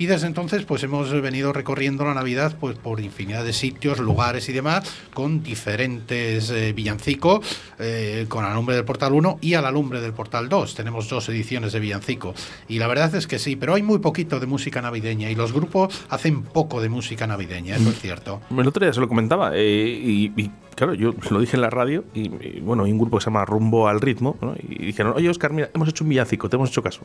[0.00, 4.48] y desde entonces pues hemos venido recorriendo la Navidad pues por infinidad de sitios, lugares
[4.48, 7.46] y demás, con diferentes eh, villancicos,
[7.78, 10.74] eh, con la lumbre del portal 1 y a la lumbre del portal 2.
[10.74, 12.32] Tenemos dos ediciones de villancico.
[12.66, 15.52] Y la verdad es que sí, pero hay muy poquito de música navideña y los
[15.52, 18.40] grupos hacen poco de música navideña, eso es cierto.
[18.50, 21.68] El otro día se lo comentaba eh, y, y, claro, yo lo dije en la
[21.68, 24.54] radio y, y, bueno, hay un grupo que se llama Rumbo al Ritmo ¿no?
[24.66, 27.02] y dijeron, oye Oscar, mira, hemos hecho un villancico, te hemos hecho caso.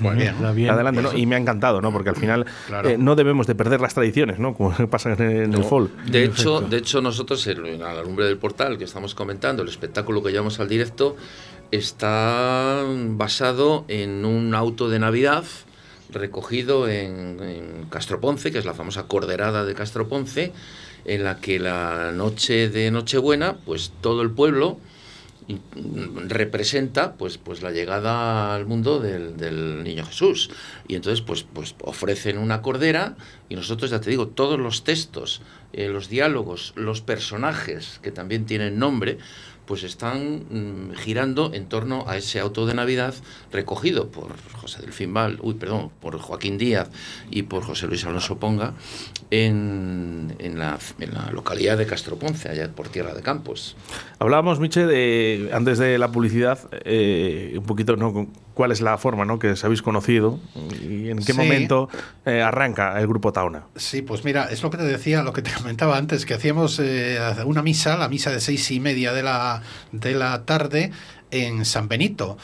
[0.00, 0.34] Bien.
[0.54, 0.70] bien.
[0.70, 1.16] Adelante, ¿no?
[1.16, 1.92] Y me ha encantado, ¿no?
[1.92, 2.88] Porque al final claro.
[2.88, 4.54] eh, no debemos de perder las tradiciones, ¿no?
[4.54, 5.58] Como pasa en, en no.
[5.58, 5.94] el folk.
[6.04, 10.22] De hecho, de hecho, nosotros en la lumbre del portal que estamos comentando, el espectáculo
[10.22, 11.16] que llevamos al directo,
[11.70, 15.44] está basado en un auto de Navidad
[16.12, 20.52] recogido en, en Castroponce, que es la famosa corderada de Castroponce,
[21.04, 24.78] en la que la noche de Nochebuena, pues todo el pueblo
[26.28, 30.50] representa pues, pues la llegada al mundo del, niño Jesús.
[30.88, 33.16] Y entonces pues, pues ofrecen una cordera
[33.48, 38.46] y nosotros, ya te digo, todos los textos, eh, los diálogos, los personajes que también
[38.46, 39.18] tienen nombre,
[39.70, 43.14] pues están mmm, girando en torno a ese auto de Navidad
[43.52, 46.90] recogido por José del Finval, uy, perdón, por Joaquín Díaz
[47.30, 48.74] y por José Luis Alonso Ponga
[49.30, 53.76] en, en, la, en la, localidad de Castroponce, allá por Tierra de Campos.
[54.18, 58.28] Hablábamos, Miche, de, antes de la publicidad, eh, un poquito, ¿no?
[58.54, 59.38] ¿Cuál es la forma ¿no?
[59.38, 60.38] que os habéis conocido
[60.82, 61.38] y en qué sí.
[61.38, 61.88] momento
[62.26, 63.64] eh, arranca el grupo Tauna?
[63.76, 66.78] Sí, pues mira, es lo que te decía, lo que te comentaba antes, que hacíamos
[66.80, 69.62] eh, una misa, la misa de seis y media de la,
[69.92, 70.90] de la tarde
[71.30, 72.36] en San Benito.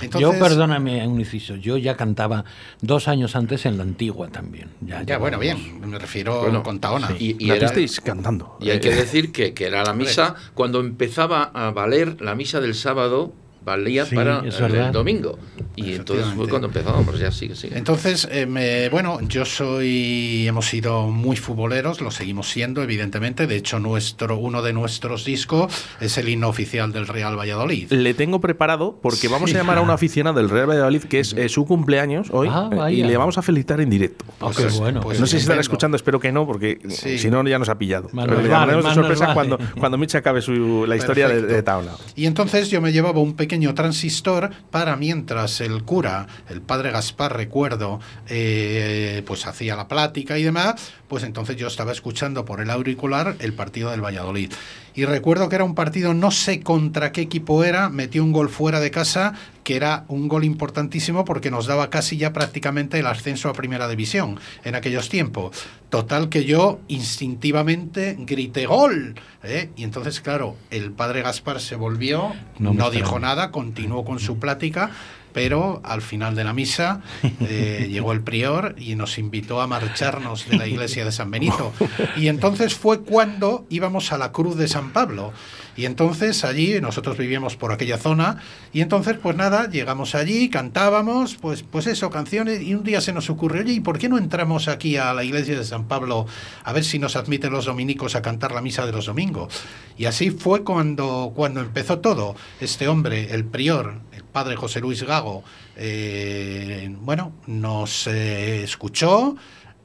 [0.00, 2.44] Entonces, yo, perdóname, un inciso, yo ya cantaba
[2.80, 4.70] dos años antes en la antigua también.
[4.80, 7.08] Ya, ya bueno, bien, me refiero bueno, con Taona.
[7.08, 7.36] Sí.
[7.38, 8.56] Y, y era, estáis cantando.
[8.60, 12.60] Y hay que decir que, que era la misa, cuando empezaba a valer la misa
[12.60, 13.32] del sábado,
[13.64, 15.38] valía sí, para el, domingo.
[15.76, 17.76] Y entonces fue cuando empezábamos, ya sigue, sigue.
[17.76, 23.46] Entonces, eh, me, bueno, yo soy, hemos sido muy futboleros, lo seguimos siendo, evidentemente.
[23.46, 27.90] De hecho, nuestro, uno de nuestros discos es el himno oficial del Real Valladolid.
[27.90, 29.56] Le tengo preparado porque vamos sí.
[29.56, 32.90] a llamar a una aficionada del Real Valladolid que es eh, su cumpleaños hoy ah,
[32.90, 34.24] y le vamos a felicitar en directo.
[34.38, 35.00] Pues, pues, bueno.
[35.00, 37.18] Pues no sé si estará escuchando, espero que no, porque sí.
[37.18, 38.08] si no ya nos ha pillado.
[38.12, 39.34] Más Pero le llamaremos de sorpresa vale.
[39.34, 41.92] cuando, cuando Micha acabe su, la historia de, de Taula.
[42.14, 47.36] Y entonces yo me llevaba un pequeño transistor para mientras el cura, el padre Gaspar,
[47.36, 52.70] recuerdo, eh, pues hacía la plática y demás, pues entonces yo estaba escuchando por el
[52.70, 54.52] auricular el partido del Valladolid.
[54.94, 58.48] Y recuerdo que era un partido, no sé contra qué equipo era, metió un gol
[58.48, 63.06] fuera de casa, que era un gol importantísimo porque nos daba casi ya prácticamente el
[63.06, 65.56] ascenso a primera división en aquellos tiempos.
[65.88, 69.16] Total que yo instintivamente grité gol.
[69.42, 69.70] ¿eh?
[69.74, 74.38] Y entonces, claro, el padre Gaspar se volvió, no, no dijo nada, continuó con su
[74.38, 74.90] plática
[75.34, 77.02] pero al final de la misa
[77.40, 81.72] eh, llegó el prior y nos invitó a marcharnos de la iglesia de San Benito.
[82.16, 85.32] Y entonces fue cuando íbamos a la Cruz de San Pablo.
[85.76, 88.40] Y entonces allí, nosotros vivíamos por aquella zona,
[88.72, 93.12] y entonces pues nada, llegamos allí, cantábamos, pues, pues eso, canciones, y un día se
[93.12, 96.26] nos ocurrió, oye, ¿y por qué no entramos aquí a la iglesia de San Pablo
[96.62, 99.52] a ver si nos admiten los dominicos a cantar la misa de los domingos?
[99.96, 102.36] Y así fue cuando, cuando empezó todo.
[102.60, 104.00] Este hombre, el prior,
[104.34, 105.44] padre José Luis Gago,
[105.76, 109.36] eh, bueno, nos eh, escuchó,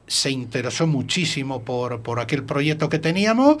[0.08, 3.58] se interesó muchísimo por, por aquel proyecto que teníamos,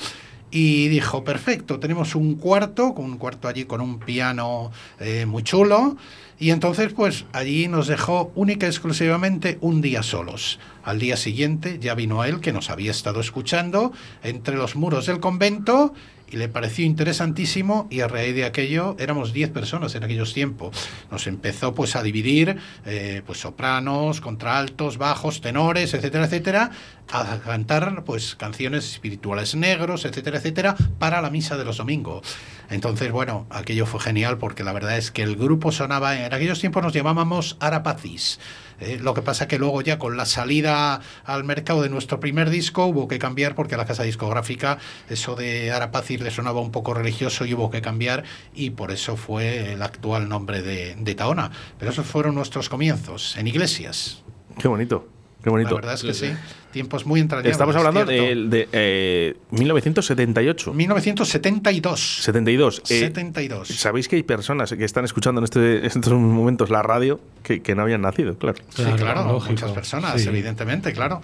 [0.50, 5.96] y dijo, perfecto, tenemos un cuarto, un cuarto allí con un piano eh, muy chulo,
[6.40, 10.58] y entonces pues allí nos dejó única y exclusivamente un día solos.
[10.82, 15.20] Al día siguiente ya vino él, que nos había estado escuchando, entre los muros del
[15.20, 15.92] convento
[16.30, 20.88] y le pareció interesantísimo y a raíz de aquello éramos 10 personas en aquellos tiempos.
[21.10, 26.70] Nos empezó pues a dividir eh, pues sopranos, contraltos, bajos, tenores, etcétera, etcétera,
[27.12, 32.22] a cantar pues canciones espirituales negros, etcétera, etcétera, para la misa de los domingos.
[32.70, 36.60] Entonces, bueno, aquello fue genial porque la verdad es que el grupo sonaba, en aquellos
[36.60, 38.38] tiempos nos llamábamos Arapacis.
[38.80, 42.48] Eh, lo que pasa que luego ya con la salida al mercado de nuestro primer
[42.48, 44.78] disco hubo que cambiar porque a la casa discográfica
[45.10, 49.16] eso de Arapacis le sonaba un poco religioso y hubo que cambiar y por eso
[49.16, 51.50] fue el actual nombre de, de Taona.
[51.78, 54.22] Pero esos fueron nuestros comienzos en iglesias.
[54.58, 55.19] Qué bonito.
[55.42, 55.70] Qué bonito.
[55.70, 56.32] La verdad es que sí.
[56.72, 57.52] Tiempos muy entrañables.
[57.52, 58.22] Estamos hablando cierto.
[58.22, 60.72] de, de, eh, 1978.
[60.72, 62.20] 1972.
[62.22, 62.78] 72.
[62.90, 63.68] Eh, 72.
[63.68, 67.60] Sabéis que hay personas que están escuchando en, este, en estos momentos la radio que,
[67.62, 68.58] que no habían nacido, claro.
[68.68, 70.28] Sí, claro, muchas personas, Sí.
[70.28, 71.20] evidentemente, claro.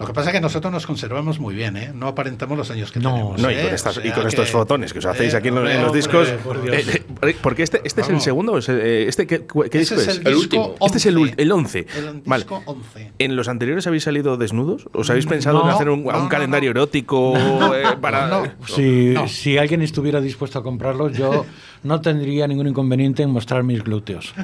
[0.00, 1.92] Lo que pasa es que nosotros nos conservamos muy bien, ¿eh?
[1.94, 3.40] No aparentamos los años que tenemos.
[3.40, 3.62] No, y ¿eh?
[3.64, 5.64] con, estas- O y con estos que- fotones que os hacéis Eh, aquí en los,
[5.64, 6.28] en hombre, los discos.
[6.28, 6.76] hombre, por Dios.
[6.88, 8.56] Eh, eh, porque este, este es el segundo.
[8.58, 10.18] este, ¿qué, qué disco es es?
[10.18, 10.74] el El último.
[10.80, 11.86] Este es el, el 11.
[11.96, 12.44] El Vale.
[12.44, 13.12] disco 11.
[13.18, 14.88] ¿En los anteriores habéis salido desnudos?
[14.94, 18.56] ¿Os habéis pensado en hacer un, no, un no, calendario erótico eh, para.?
[18.66, 21.44] Si, si alguien estuviera dispuesto a comprarlos, yo
[21.82, 24.34] no tendría ningún inconveniente en mostrar mis glúteos.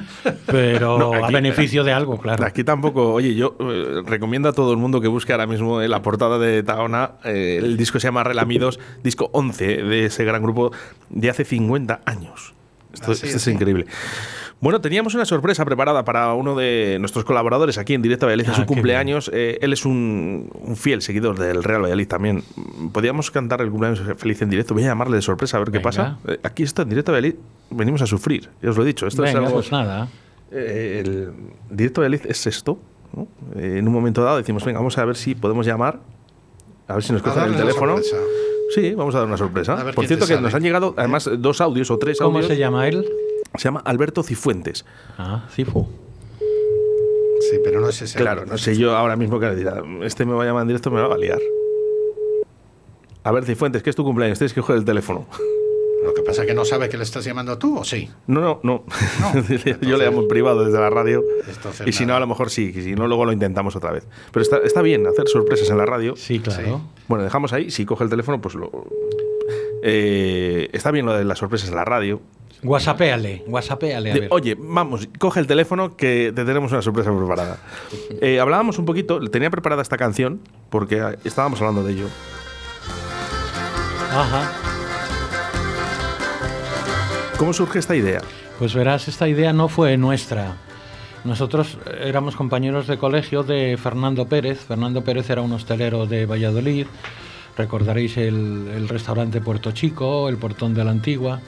[0.45, 2.45] Pero No, a beneficio de algo, claro.
[2.45, 3.13] Aquí tampoco.
[3.13, 6.39] Oye, yo eh, recomiendo a todo el mundo que busque ahora mismo en la portada
[6.39, 7.11] de Taona.
[7.23, 10.71] eh, el disco se llama Relamidos, disco 11 de ese gran grupo
[11.09, 12.53] de hace 50 años.
[12.93, 13.55] Esto, esto es, es sí.
[14.59, 18.49] Bueno, teníamos una sorpresa preparada para uno de nuestros colaboradores aquí en Directo a Valladolid,
[18.51, 19.29] Ah, su cumpleaños.
[19.31, 22.43] Eh, él es un, un fiel seguidor del Real Valladolid también.
[22.91, 24.73] Podríamos cantar el cumpleaños feliz en directo.
[24.73, 25.83] Voy a llamarle de sorpresa a ver qué Venga.
[25.83, 26.17] pasa.
[26.27, 27.35] Eh, aquí está en Directo a Valladolid.
[27.69, 29.05] Venimos a sufrir, ya os lo he dicho.
[29.05, 30.07] Esto es algo- pues nada.
[30.51, 31.29] eh, el
[31.69, 32.79] directo de Liz es esto.
[33.15, 33.27] ¿no?
[33.55, 35.99] Eh, en un momento dado decimos, venga, vamos a ver si podemos llamar,
[36.87, 37.93] a ver si nos cogen el teléfono.
[37.97, 38.17] sorpresa.
[38.73, 39.75] Sí, vamos a dar una sorpresa.
[39.93, 40.41] Por cierto, que sale.
[40.41, 42.47] nos han llegado además dos audios o tres ¿Cómo audios.
[42.51, 43.05] se llama él?
[43.57, 44.85] Se llama Alberto Cifuentes.
[45.17, 45.87] Ah, Cifu.
[47.49, 48.17] Sí, pero no es ese.
[48.17, 50.91] Claro, no sé yo ahora mismo que dirá, este me va a llamar en directo,
[50.91, 51.39] me va a liar.
[53.23, 55.27] A ver, Cifuentes, que es tu cumpleaños, tienes que coger el teléfono.
[56.03, 58.09] Lo que pasa es que no sabe que le estás llamando tú, ¿o sí?
[58.27, 58.83] No, no, no.
[59.81, 61.21] Yo le llamo en privado desde la radio.
[61.45, 62.71] Entonces y si no, a lo mejor sí.
[62.73, 64.07] y Si no, luego lo intentamos otra vez.
[64.31, 66.15] Pero está, está bien hacer sorpresas en la radio.
[66.15, 66.81] Sí, claro.
[67.09, 67.71] Bueno, dejamos ahí.
[67.71, 68.71] Si coge el teléfono, pues lo.
[69.83, 72.21] Eh, está bien lo de las sorpresas en la radio.
[74.09, 74.29] A De, ver.
[74.31, 77.57] Oye, vamos, coge el teléfono que te tenemos una sorpresa preparada.
[78.19, 80.41] Eh, hablábamos un poquito, tenía preparada esta canción
[80.71, 82.07] porque estábamos hablando de ello.
[84.11, 84.51] Ajá.
[87.37, 88.21] ¿Cómo surge esta idea?
[88.57, 90.55] Pues verás, esta idea no fue nuestra.
[91.23, 94.59] Nosotros éramos compañeros de colegio de Fernando Pérez.
[94.65, 96.87] Fernando Pérez era un hostelero de Valladolid.
[97.55, 101.39] Recordaréis el, el restaurante Puerto Chico, el portón de la Antigua.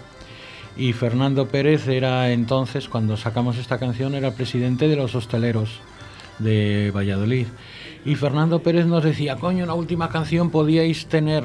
[0.78, 5.82] Y Fernando Pérez era entonces, cuando sacamos esta canción, era presidente de los hosteleros
[6.40, 7.48] de Valladolid.
[8.06, 11.44] Y Fernando Pérez nos decía, coño, en la última canción podíais tener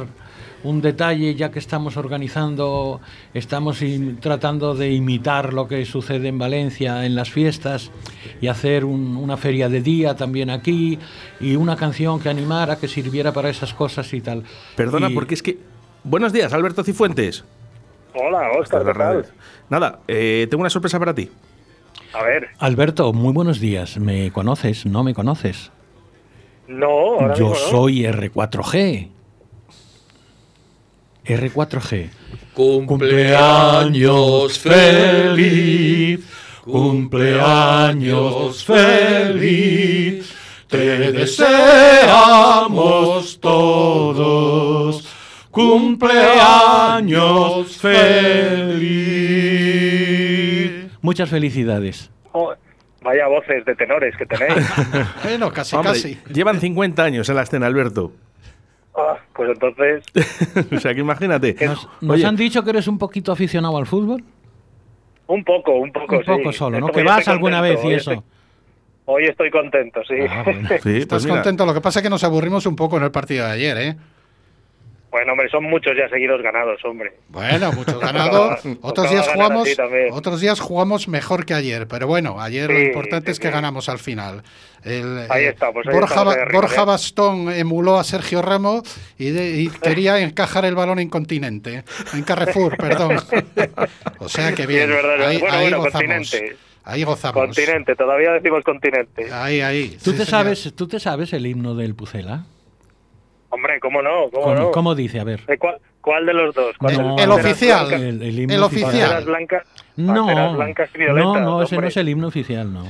[0.62, 3.00] un detalle, ya que estamos organizando,
[3.34, 3.80] estamos
[4.20, 7.90] tratando de imitar lo que sucede en Valencia en las fiestas
[8.40, 10.98] y hacer un- una feria de día también aquí
[11.40, 14.44] y una canción que animara, que sirviera para esas cosas y tal.
[14.76, 15.58] Perdona, Y- porque es que.
[16.04, 17.44] Buenos días, Alberto Cifuentes.
[18.14, 19.26] Hola, Oscar, ¿qué tal?
[19.68, 21.30] Nada, eh, tengo una sorpresa para ti.
[22.12, 23.98] A ver, Alberto, muy buenos días.
[23.98, 24.86] ¿Me conoces?
[24.86, 25.70] ¿No me conoces?
[26.68, 26.86] no,
[27.20, 27.70] ahora Yo mismo no.
[27.70, 29.08] soy R4G.
[31.26, 32.10] R4G.
[32.54, 36.20] Cumpleaños feliz,
[36.64, 40.32] cumpleaños feliz,
[40.68, 42.58] te deseamos
[43.40, 45.04] todos.
[45.54, 47.78] Cumpleaños
[49.54, 50.98] feliz.
[51.00, 52.10] Muchas felicidades.
[52.32, 52.52] Oh,
[53.02, 54.66] vaya voces de tenores que tenéis.
[55.22, 56.18] Bueno, casi, Hombre, casi.
[56.32, 58.12] Llevan 50 años en la escena, Alberto.
[58.96, 60.04] Ah, pues entonces,
[60.72, 61.56] o sea que imagínate.
[61.66, 64.22] Nos, nos Oye, han dicho que eres un poquito aficionado al fútbol.
[65.26, 66.58] un poco, un poco, Un poco sí.
[66.58, 66.88] solo, ¿no?
[66.88, 68.12] Que vas alguna vez y eso.
[68.12, 68.24] estoy-
[69.06, 70.14] hoy estoy contento, sí.
[70.28, 70.68] Ah, bueno.
[70.68, 71.66] sí, pues Estás contento.
[71.66, 73.96] Lo que pasa es que nos aburrimos un poco en el partido de ayer, ¿eh?
[75.14, 77.12] Bueno, hombre, son muchos ya seguidos ganados, hombre.
[77.28, 78.58] Bueno, muchos ganados.
[78.80, 79.68] Otros días jugamos,
[80.10, 83.54] otros días jugamos mejor que ayer, pero bueno, ayer lo importante sí, es que sí.
[83.54, 84.42] ganamos al final.
[84.82, 86.86] El, Ahí eh, está, pues ahí Borja, arriba, Borja ¿eh?
[86.86, 88.82] Bastón emuló a Sergio Ramos
[89.16, 93.16] y, de- y quería encajar el balón en Continente, en Carrefour, perdón.
[94.18, 94.90] o sea que Sí, bien.
[94.90, 95.28] es verdad.
[95.28, 95.92] ahí, bueno, ahí bueno, gozamos.
[96.02, 96.56] continente.
[96.82, 97.40] Ahí gozamos.
[97.46, 99.32] Continente, todavía decimos continente.
[99.32, 99.96] Ahí, ahí.
[100.02, 102.46] ¿Tú, Sí, te sabes, ¿Tú te sabes el himno del Pucela?
[103.54, 104.30] Hombre, ¿cómo no?
[104.32, 104.70] ¿Cómo, ¿Cómo, no?
[104.72, 105.20] cómo dice?
[105.20, 105.46] A ver.
[105.46, 106.76] ¿De cuál, cuál de los dos?
[106.76, 107.86] ¿Cuál No, del- el oficial.
[107.86, 109.24] blancas- El, el himno El oficial.
[109.24, 109.62] blancas,
[109.96, 111.24] No, blancas y violetas.
[111.24, 112.84] no, no, ese no es el himno oficial, no.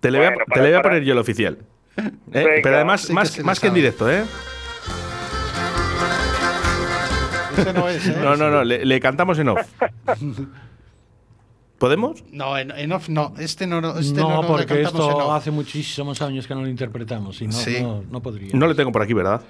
[0.00, 1.58] Te le voy a, Bueno, te para- le voy a para- poner yo el oficial.
[1.96, 2.02] ¿Eh?
[2.26, 4.24] Venga, Pero además, sí que más, más que en directo, ¿eh?
[7.56, 8.16] Ese no es, ¿eh?
[8.20, 9.60] No, no, no, le, le cantamos en off.
[11.78, 12.22] ¿Podemos?
[12.30, 13.34] No, en, en off no.
[13.38, 15.32] Este no, este no, no, porque esto off.
[15.36, 17.78] hace muchísimos años que no lo interpretamos y no, Sí.
[17.82, 18.50] no, no podría.
[18.54, 19.42] No le tengo por aquí, ¿verdad?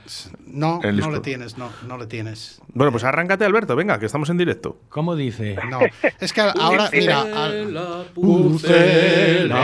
[0.46, 2.60] No, El no le tienes, no, no le tienes.
[2.72, 4.78] Bueno, pues arráncate, Alberto, venga, que estamos en directo.
[4.88, 5.56] ¿Cómo dice?
[5.70, 5.80] No,
[6.18, 9.62] es que ahora, mira, al- Pucela,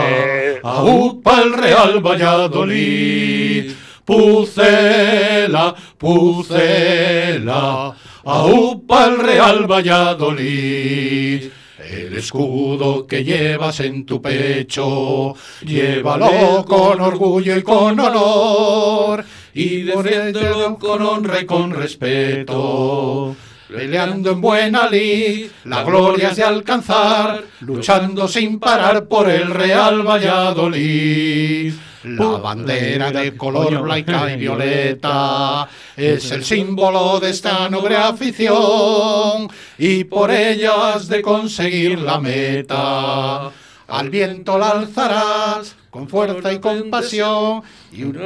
[0.63, 3.71] aupa el Real Valladolid.
[4.05, 7.93] Pucela, Pucela,
[8.23, 11.49] aupa el Real Valladolid.
[11.91, 15.35] El escudo que llevas en tu pecho,
[15.65, 23.35] llévalo con orgullo y con honor, y defiéndelo con honra y con respeto.
[23.67, 30.07] Peleando en buena lid, la gloria es de alcanzar, luchando sin parar por el Real
[30.07, 31.73] Valladolid.
[32.03, 35.67] La bandera de color blanca y violeta.
[35.95, 39.47] es el símbolo de esta noble afición
[39.77, 43.51] y por ella has de conseguir la meta.
[43.87, 48.21] Al viento la alzarás con fuerza y con pasión y una...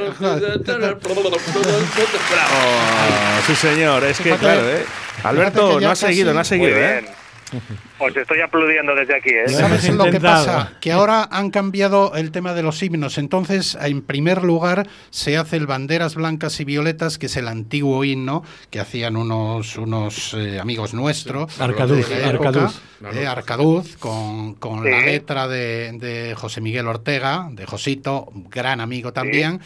[2.53, 4.85] Oh, sí, señor, es que claro, ¿eh?
[5.23, 7.03] Alberto, no has seguido, no Muy seguido, ¿eh?
[7.99, 9.47] Os estoy aplaudiendo desde aquí, ¿eh?
[9.47, 10.73] ¿Sabes lo que pasa?
[10.81, 13.17] Que ahora han cambiado el tema de los himnos.
[13.17, 18.03] Entonces, en primer lugar, se hace el Banderas Blancas y Violetas, que es el antiguo
[18.03, 21.59] himno que hacían unos, unos eh, amigos nuestros.
[21.61, 22.81] Arcaduz, de la época, Arcaduz.
[23.13, 25.05] eh, Arcaduz, con, con la Sí.
[25.05, 29.61] letra de, de José Miguel Ortega, de Josito, gran amigo también.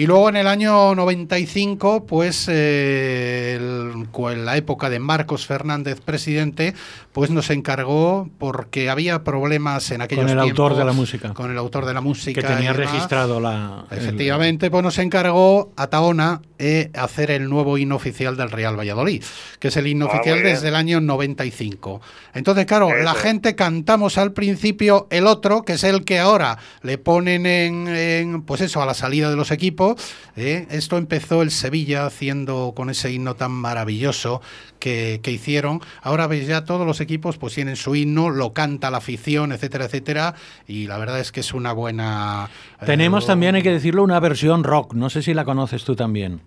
[0.00, 6.00] Y luego en el año 95, pues eh, el- en la época de Marcos Fernández
[6.00, 6.72] presidente,
[7.12, 11.34] pues nos encargó porque había problemas en aquellos Con el autor de la música.
[11.34, 12.40] Con el autor de la música.
[12.40, 13.84] Que tenía registrado la.
[13.90, 18.78] el- Efectivamente, pues nos encargó a Taona eh, hacer el nuevo himno oficial del Real
[18.78, 19.22] Valladolid,
[19.58, 22.00] que es el himno Ah, oficial desde el año 95.
[22.32, 26.56] Entonces, claro, Eso la gente cantamos al principio el otro, que es el que ahora
[26.82, 29.89] le ponen en, en, pues eso, a la salida de los equipos.
[30.36, 30.66] ¿Eh?
[30.70, 34.40] Esto empezó el Sevilla haciendo con ese himno tan maravilloso
[34.78, 35.80] que, que hicieron.
[36.02, 39.84] Ahora veis ya todos los equipos pues tienen su himno, lo canta la afición, etcétera,
[39.86, 40.34] etcétera.
[40.66, 42.48] Y la verdad es que es una buena...
[42.80, 44.94] eh, Tenemos también, hay que decirlo, una versión rock.
[44.94, 46.40] No sé si la conoces tú también.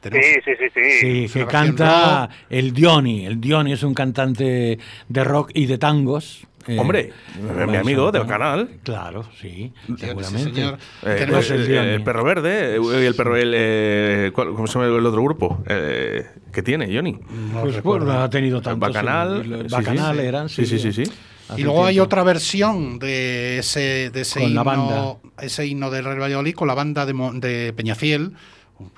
[0.00, 1.38] tenemos- Sí, sí, sí, sí.
[1.40, 2.36] Que canta rock.
[2.50, 3.26] el Dioni.
[3.26, 6.46] El Dioni es un cantante de rock y de tangos.
[6.68, 7.12] Eh, Hombre,
[7.68, 8.68] mi amigo del canal.
[8.82, 10.54] Claro, sí, Sí, seguramente.
[10.54, 10.78] señor.
[11.04, 14.74] Eh, pues, el el, el perro verde, eh, el perro, el, eh, ¿cuál- ¿cómo se
[14.78, 15.62] llama el otro grupo?
[15.68, 17.12] Eh, ¿Qué tiene, Johnny?
[17.52, 18.06] No Pues, recuerdo.
[18.06, 18.80] bueno, ha tenido tantos.
[18.80, 20.22] Bacanal, sí, sí, Bacanal sí.
[20.24, 20.48] eran.
[20.48, 21.02] Sí, sí, sí, sí.
[21.56, 25.16] Y luego hay otra versión de ese, de ese Con la himno, banda.
[25.40, 28.32] ese himno del Real Valladolid con la banda de, de Peñafiel.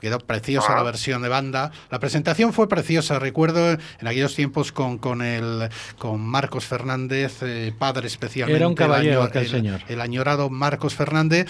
[0.00, 0.76] Quedó preciosa Ah.
[0.76, 1.70] la versión de banda.
[1.90, 3.18] La presentación fue preciosa.
[3.18, 5.68] Recuerdo en aquellos tiempos con, con el
[5.98, 8.56] con Marcos Fernández, eh, padre especialmente.
[8.58, 9.80] Era un caballero el, aquel el- señor.
[9.88, 11.46] el añorado Marcos Fernández.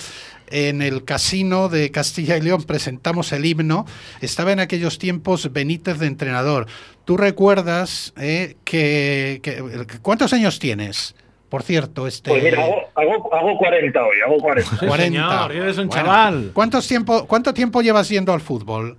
[0.51, 3.85] En el casino de Castilla y León presentamos el himno.
[4.21, 6.67] Estaba en aquellos tiempos Benítez de entrenador.
[7.05, 9.63] ¿Tú recuerdas eh, que, que-
[10.03, 11.15] ¿Cuántos años tienes?
[11.49, 12.31] Por cierto, este.
[12.31, 14.71] Pues mira, hago, hago, hago 40 hoy, hago 40.
[14.71, 15.05] Sí, 40.
[15.05, 16.51] señor, eres un Bueno, chaval.
[16.53, 18.99] ¿cuántos tiempo, ¿Cuánto tiempo llevas yendo al fútbol?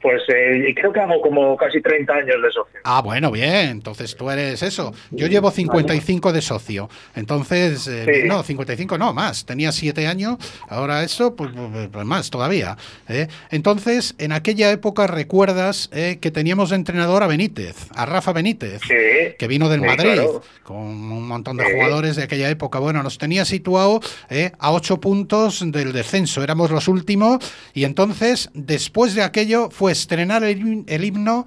[0.00, 2.80] Pues eh, creo que hago como casi 30 años de socio.
[2.84, 3.68] Ah, bueno, bien.
[3.70, 4.92] Entonces tú eres eso.
[5.10, 6.88] Yo llevo 55 de socio.
[7.16, 8.28] Entonces, eh, Sí.
[8.28, 9.44] no, 55 no, más.
[9.46, 10.36] Tenía 7 años.
[10.68, 12.76] Ahora eso, pues, pues, pues más todavía.
[13.08, 13.26] ¿eh?
[13.50, 18.80] Entonces, en aquella época recuerdas eh, que teníamos de entrenador a Benítez, a Rafa Benítez.
[18.86, 19.34] Sí.
[19.38, 20.42] que vino del Sí, Madrid, claro.
[20.62, 22.78] con un montón de jugadores de aquella época.
[22.78, 24.00] Bueno, nos tenía situado
[24.58, 27.38] a ocho puntos del descenso, éramos los últimos,
[27.74, 31.46] y entonces, después de aquello, fue estrenar el, el himno.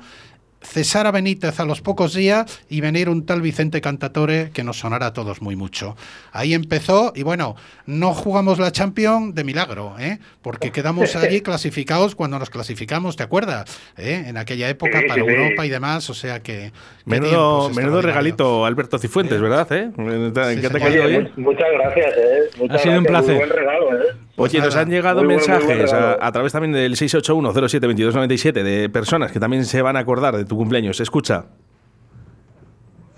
[0.64, 4.80] Cesar a Benítez a los pocos días y venir un tal Vicente Cantatore que nos
[4.80, 5.98] sonará a todos muy mucho.
[6.32, 7.56] Ahí empezó y bueno,
[7.86, 10.20] no jugamos la Champions de milagro, ¿eh?
[10.42, 13.78] porque quedamos allí clasificados cuando nos clasificamos, ¿te acuerdas?
[13.98, 14.24] ¿Eh?
[14.26, 15.36] En aquella época Sí, para sí, sí.
[15.36, 16.72] Europa y demás, o sea que...
[17.06, 19.68] Menudo, tiempos menudo regalito, Alberto Cifuentes, ¿verdad?
[19.74, 19.92] ¿Eh?
[19.96, 22.40] ¿Qué te Oye, muchas gracias, ¿eh?
[22.58, 23.36] Muchas Ha sido un gracias, placer.
[23.36, 24.16] Muy buen regalo, ¿eh?
[24.36, 29.40] Oye, nos han llegado muy buen mensajes a, través también del 681-07-2297 de personas que
[29.40, 31.00] también se van a acordar de tu cumpleaños.
[31.00, 31.46] Escucha.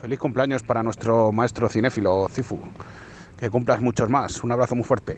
[0.02, 2.60] Feliz cumpleaños para nuestro maestro cinéfilo Cifu.
[3.40, 4.44] Que cumplas muchos más.
[4.44, 5.18] Un abrazo muy fuerte.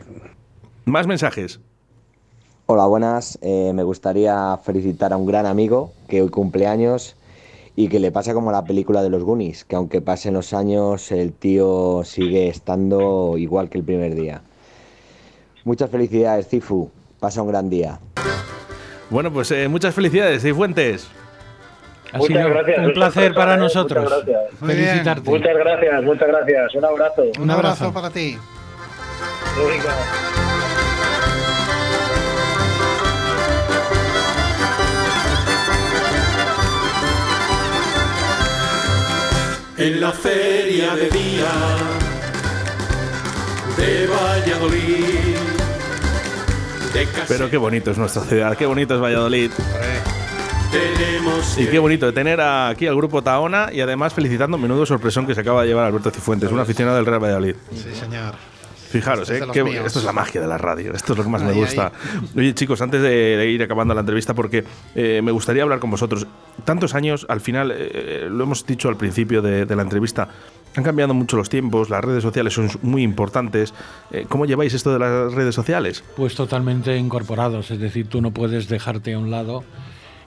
[0.84, 1.60] Más mensajes.
[2.66, 3.38] Hola, buenas.
[3.42, 7.16] Eh, me gustaría felicitar a un gran amigo que hoy cumple años
[7.74, 11.10] y que le pasa como la película de los Goonies, que aunque pasen los años,
[11.10, 14.42] el tío sigue estando igual que el primer día.
[15.68, 16.90] Muchas felicidades, Cifu.
[17.20, 18.00] Pasa un gran día.
[19.10, 21.06] Bueno, pues eh, muchas felicidades, Cifuentes.
[22.10, 22.40] Ha sido
[22.86, 24.02] un placer para nosotros.
[24.04, 24.58] Muchas gracias.
[24.60, 25.28] Felicitarte.
[25.28, 26.74] Muchas gracias, muchas gracias.
[26.74, 27.22] Un abrazo.
[27.38, 28.38] Un abrazo para ti.
[29.58, 29.94] Venga.
[39.76, 41.52] En la feria de día
[43.76, 45.57] de Valladolid.
[47.28, 49.50] Pero qué bonito es nuestra ciudad, qué bonito es Valladolid.
[51.56, 55.34] Y qué bonito de tener aquí al grupo Taona y además felicitando menudo sorpresón que
[55.34, 57.54] se acaba de llevar Alberto Cifuentes, un aficionado del Real Valladolid.
[57.72, 58.34] Sí, señor.
[58.90, 61.28] Fijaros, Este es eh, esto es la magia de la radio, esto es lo que
[61.28, 61.92] más me Ahí, gusta.
[62.34, 64.64] Oye chicos, antes de, de ir acabando la entrevista, porque
[64.94, 66.26] eh, me gustaría hablar con vosotros.
[66.64, 70.28] Tantos años, al final, eh, lo hemos dicho al principio de, de la entrevista,
[70.76, 73.74] han cambiado mucho los tiempos, las redes sociales son muy importantes.
[74.10, 76.04] Eh, ¿Cómo lleváis esto de las redes sociales?
[76.16, 79.64] Pues totalmente incorporados, es decir, tú no puedes dejarte a un lado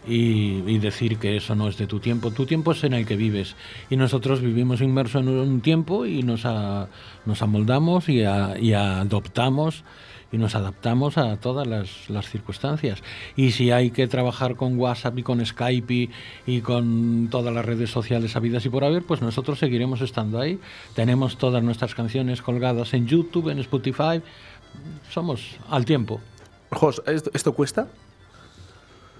[0.08, 2.32] y, decir que eso no es de tu tiempo.
[2.32, 3.56] Tu tiempo es en el que vives
[3.90, 9.84] y nosotros vivimos inmersos en un tiempo y nos, amoldamos y adoptamos
[10.32, 13.04] y nos adaptamos a todas las, las circunstancias.
[13.36, 16.10] Y si hay que trabajar con WhatsApp y con Skype y,
[16.46, 20.60] y con todas las redes sociales habidas y por haber, pues nosotros seguiremos estando ahí.
[20.96, 24.22] Tenemos todas nuestras canciones colgadas en YouTube, en Spotify.
[25.10, 26.22] Somos al tiempo.
[26.72, 27.88] Jos, ¿esto, esto cuesta?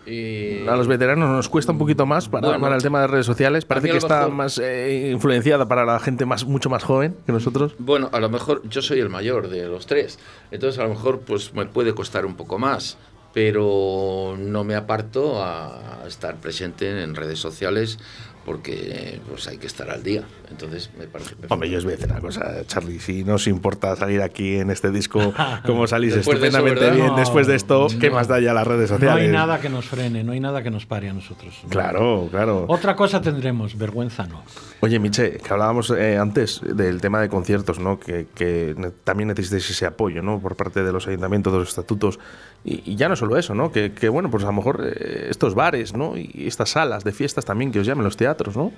[0.06, 3.26] A los veteranos nos cuesta un poquito más para, Bueno, para el tema de redes
[3.26, 3.66] sociales.
[3.66, 7.32] Parece que está mejor- más eh, influenciada para la gente más mucho más joven que
[7.32, 7.74] nosotros.
[7.78, 10.18] Bueno, a lo mejor yo soy el mayor de los tres,
[10.50, 12.98] entonces a lo mejor pues me puede costar un poco más,
[13.34, 18.00] pero no me aparto a estar presente en redes sociales
[18.46, 20.24] porque pues hay que estar al día.
[20.50, 21.54] Entonces me parece perfecto.
[21.54, 24.56] Hombre, yo os voy a decir una cosa, Charlie, si no os importa salir aquí
[24.58, 25.34] en este disco
[25.66, 26.96] como salís de eso, estupendamente ¿verdad?
[26.96, 28.16] bien No, después de esto, ¿qué no.
[28.16, 29.26] más da ya las redes No sociales?
[29.26, 31.62] hay nada que nos frene, no hay nada que nos pare a nosotros.
[31.70, 32.66] Claro, claro.
[32.68, 34.44] Otra cosa tendremos, vergüenza no.
[34.82, 38.00] Oye, Miche, que hablábamos eh, antes del tema de conciertos, ¿no?
[38.00, 40.40] Que, que también necesitáis ese apoyo, ¿no?
[40.40, 42.20] Por parte de los ayuntamientos, de los estatutos.
[42.64, 43.72] Y, y ya no solo eso, ¿no?
[43.72, 46.18] Que, que, bueno, pues a lo mejor eh, estos bares, ¿no?
[46.18, 48.72] Y estas salas de fiestas también que os llamen los teatros, ¿no?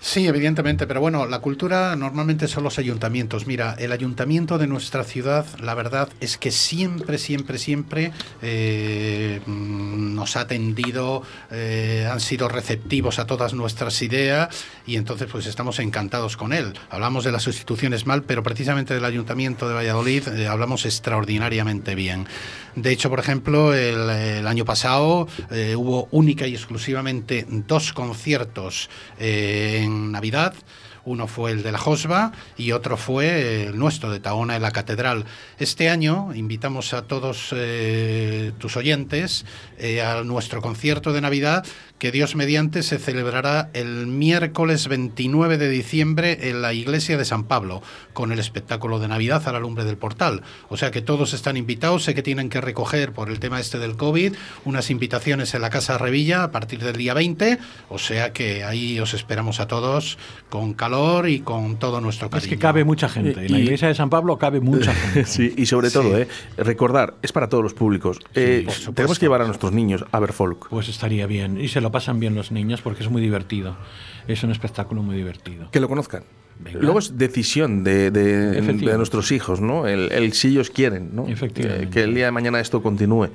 [0.00, 3.48] Sí, evidentemente, pero bueno, la cultura normalmente son los ayuntamientos.
[3.48, 10.14] Mira, el ayuntamiento de nuestra ciudad, la verdad es que siempre, siempre, siempre eh, mm,
[10.14, 14.48] nos ha atendido, eh, han sido receptivos a todas nuestras ideas
[14.86, 16.74] y entonces pues estamos encantados con él.
[16.90, 22.26] Hablamos de las instituciones mal, pero precisamente del ayuntamiento de Valladolid eh, hablamos extraordinariamente bien.
[22.76, 25.26] De hecho, por ejemplo, el, año pasado
[25.76, 28.88] hubo única y exclusivamente dos conciertos
[29.76, 30.54] en Navidad.
[31.04, 34.70] Uno fue el de la Josba y otro fue el nuestro de Taona en la
[34.70, 35.24] Catedral.
[35.58, 39.44] Este año invitamos a todos eh, tus oyentes
[39.78, 41.64] eh, a nuestro concierto de Navidad
[41.98, 47.44] que Dios mediante se celebrará el miércoles 29 de diciembre en la iglesia de San
[47.44, 47.82] Pablo
[48.12, 50.42] con el espectáculo de Navidad a la lumbre del portal.
[50.68, 53.78] O sea que todos están invitados, sé que tienen que recoger por el tema este
[53.78, 54.34] del COVID
[54.64, 59.00] unas invitaciones en la Casa Revilla a partir del día 20, o sea que ahí
[59.00, 60.18] os esperamos a todos
[60.50, 62.44] con calor y con todo nuestro cariño.
[62.44, 63.44] Es que cabe mucha gente.
[63.46, 65.24] En la iglesia de San Pablo cabe mucha gente.
[65.26, 68.18] Sí, y sobre todo, eh, recordar, es para todos los públicos.
[68.34, 68.92] Eh, por supuesto.
[68.94, 70.68] tenemos que llevar a nuestros niños a ver folk.
[70.68, 71.60] Pues estaría bien.
[71.60, 73.76] Y se lo pasan bien los niños porque es muy divertido.
[74.26, 75.70] Es un espectáculo muy divertido.
[75.70, 76.24] Que lo conozcan.
[76.60, 76.80] Venga.
[76.80, 79.86] Luego es decisión de, de- de nuestros hijos, ¿no?
[79.86, 81.28] El, el si ellos quieren, ¿no?
[81.28, 81.84] Efectivamente.
[81.86, 83.28] Que, que el día de mañana esto continúe.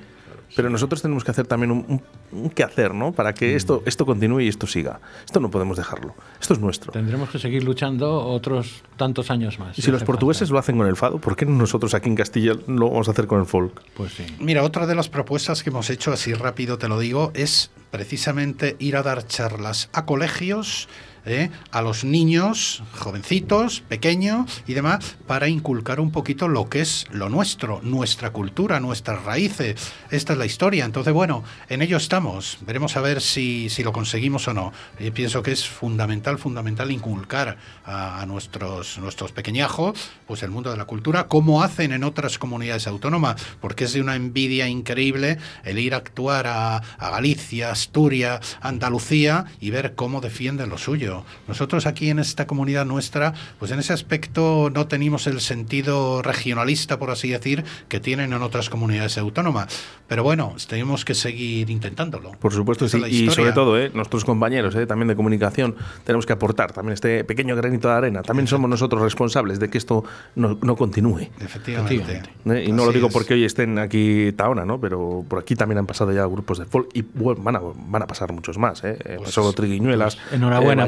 [0.55, 2.01] Pero nosotros tenemos que hacer también un, un,
[2.43, 3.11] un quehacer, ¿no?
[3.11, 3.33] Para Mm.
[3.35, 4.99] que esto, esto continúe y esto siga.
[5.25, 6.13] Esto no podemos dejarlo.
[6.39, 6.91] Esto es nuestro.
[6.91, 9.77] Tendremos que seguir luchando otros tantos años más.
[9.79, 12.53] Y si los portugueses lo hacen con el fado, ¿por qué nosotros aquí en Castilla
[12.67, 13.81] lo vamos a hacer con el folk?
[13.95, 14.25] Pues sí.
[14.39, 17.71] Mira, otra de las propuestas que hemos hecho, así rápido te lo digo, es
[18.07, 20.87] precisamente ir a dar charlas a colegios,
[21.25, 21.49] ¿eh?
[21.71, 27.29] a los niños, jovencitos, pequeños y demás, para inculcar un poquito lo que es lo
[27.29, 29.75] nuestro, nuestra cultura, nuestras raíces.
[30.11, 30.85] Esta es la historia.
[30.85, 32.57] Entonces, bueno, en ello estamos.
[32.61, 34.73] Veremos a ver si, si lo conseguimos o no.
[34.99, 40.77] Yo pienso que es fundamental, fundamental inculcar a, nuestros, nuestros pequeñajos pues el mundo de
[40.77, 45.79] la cultura, como hacen en otras comunidades autónomas, porque es de una envidia increíble el
[45.79, 51.12] ir a actuar a Galicia, Asturias, Andalucía y ver cómo defienden lo suyo.
[51.13, 51.25] Mucho.
[51.47, 56.99] Nosotros aquí en esta comunidad nuestra, pues en ese aspecto no tenemos el sentido regionalista,
[56.99, 59.67] por así decir, que tienen en otras comunidades autónomas.
[60.07, 62.31] Pero bueno, tenemos que seguir intentándolo.
[62.33, 63.01] Por supuesto, sí.
[63.09, 63.91] Y sobre todo, ¿eh?
[63.93, 64.85] nuestros compañeros ¿eh?
[64.85, 68.21] también de comunicación, tenemos que aportar también este pequeño granito de arena.
[68.21, 70.03] También somos nosotros responsables de que esto
[70.35, 71.29] no, no continúe.
[71.39, 72.21] Efectivamente.
[72.45, 72.65] ¿eh?
[72.67, 73.13] Y no lo digo es.
[73.13, 74.79] porque hoy estén aquí Taona, ¿no?
[74.79, 78.01] Pero por aquí también han pasado ya grupos de folk y bueno, van a, van
[78.01, 78.83] a pasar muchos más.
[78.83, 78.97] ¿eh?
[79.05, 80.87] Eh, Pasó Triguiñuelas, enhorabuena eh,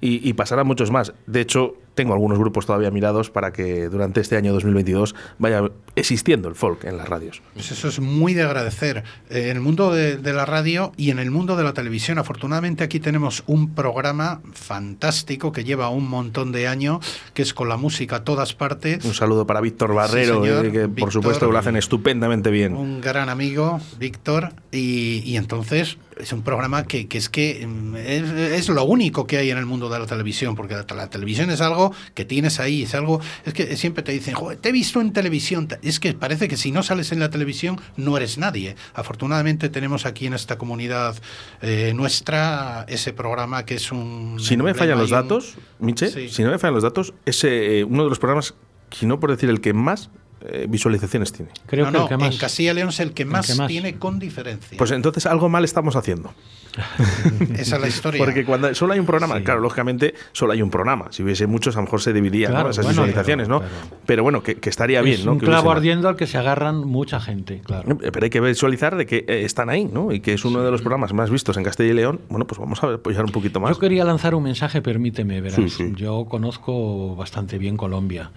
[0.00, 1.12] y, y pasarán muchos más.
[1.26, 6.48] De hecho, tengo algunos grupos todavía mirados para que durante este año 2022 vaya existiendo
[6.48, 7.40] el folk en las radios.
[7.54, 9.04] Pues eso es muy de agradecer.
[9.30, 12.18] Eh, en el mundo de, de la radio y en el mundo de la televisión,
[12.18, 16.98] afortunadamente aquí tenemos un programa fantástico que lleva un montón de años,
[17.32, 19.04] que es con la música a todas partes.
[19.04, 20.66] Un saludo para Víctor Barrero, señor.
[20.66, 22.74] eh, que por supuesto lo hacen estupendamente bien.
[22.74, 27.96] Un gran amigo, Víctor, y, y entonces es un programa que, que es que mm,
[27.96, 31.10] es, es lo único que hay en el mundo de la televisión, porque la, la
[31.10, 34.68] televisión es algo que tienes ahí, es algo, es que siempre te dicen, "Joder, te
[34.68, 38.16] he visto en televisión, es que parece que si no sales en la televisión no
[38.16, 38.76] eres nadie.
[38.94, 41.16] Afortunadamente tenemos aquí en esta comunidad
[41.62, 44.38] eh, nuestra ese programa que es un...
[44.40, 46.28] Si no me fallan los y un- datos, Miche, Sí.
[46.28, 48.54] si no me fallan los datos, es eh, uno de los programas,
[48.90, 50.10] si no por decir el que más
[50.44, 51.50] eh, visualizaciones tiene.
[51.66, 52.34] Creo no, que no, el que más.
[52.34, 53.68] en Castilla y León es el que más, que más.
[53.68, 54.76] tiene con diferencia.
[54.76, 56.34] Pues entonces algo mal estamos haciendo.
[57.58, 58.18] Esa es la historia.
[58.24, 61.06] Porque cuando solo hay un programa, claro, lógicamente solo hay un programa.
[61.10, 62.12] Si hubiese muchos, a lo mejor se.
[62.12, 63.62] Claro, esas bueno, visualizaciones, ¿no?
[64.06, 65.32] Pero, bueno, que, que estaría bien, es ¿no?
[65.32, 67.98] un Que clavo ardiendo al que se agarran mucha gente, claro.
[68.02, 70.12] Eh, Pero hay que visualizar de que eh, están ahí, ¿no?
[70.12, 72.20] Y que es uno de los programas más vistos en Castilla y León.
[72.28, 73.72] Bueno, pues vamos a apoyar un poquito más.
[73.72, 75.56] Yo quería lanzar un mensaje, permíteme, verás.
[75.56, 75.92] Sí, sí.
[75.96, 78.30] Yo conozco bastante bien Colombia.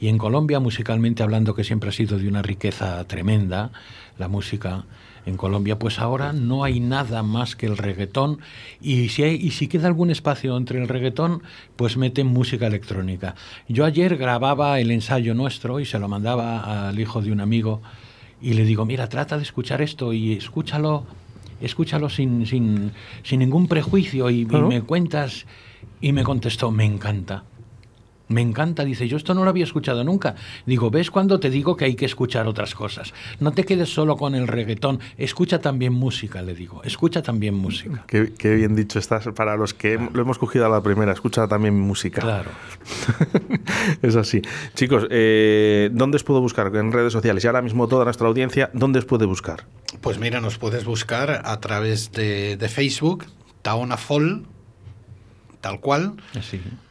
[0.00, 3.70] Y en Colombia, musicalmente hablando, que siempre ha sido de una riqueza tremenda,
[4.18, 4.84] la música
[5.26, 8.40] en Colombia, pues ahora no hay nada más que el reggaetón.
[8.80, 11.42] Y si, hay, y si queda algún espacio entre el reggaetón,
[11.76, 13.34] pues meten música electrónica.
[13.68, 17.82] Yo ayer grababa el ensayo nuestro y se lo mandaba al hijo de un amigo.
[18.40, 21.04] Y le digo, mira, trata de escuchar esto y escúchalo
[21.60, 22.92] escúchalo sin, sin,
[23.22, 25.46] sin ningún prejuicio y, me cuentas.
[26.00, 27.44] Y me contestó, me encanta.
[28.30, 30.36] Me encanta, dice, yo esto no lo había escuchado nunca.
[30.64, 33.12] Digo, ¿ves cuando te digo que hay que escuchar otras cosas?
[33.40, 38.04] No te quedes solo con el reggaetón, escucha también música, le digo, escucha también música.
[38.06, 41.12] Qué, qué bien dicho estás para los que lo hemos cogido a la primera.
[41.12, 42.20] Escucha también música.
[42.20, 42.50] Claro.
[44.02, 44.42] es así.
[44.74, 46.74] Chicos, eh, ¿dónde os puedo buscar?
[46.76, 47.42] En redes sociales.
[47.42, 49.64] Y ahora mismo toda nuestra audiencia, ¿dónde os puede buscar?
[50.00, 53.24] Pues mira, nos puedes buscar a través de, de Facebook,
[53.62, 54.46] Taona Fall,
[55.60, 56.14] tal cual.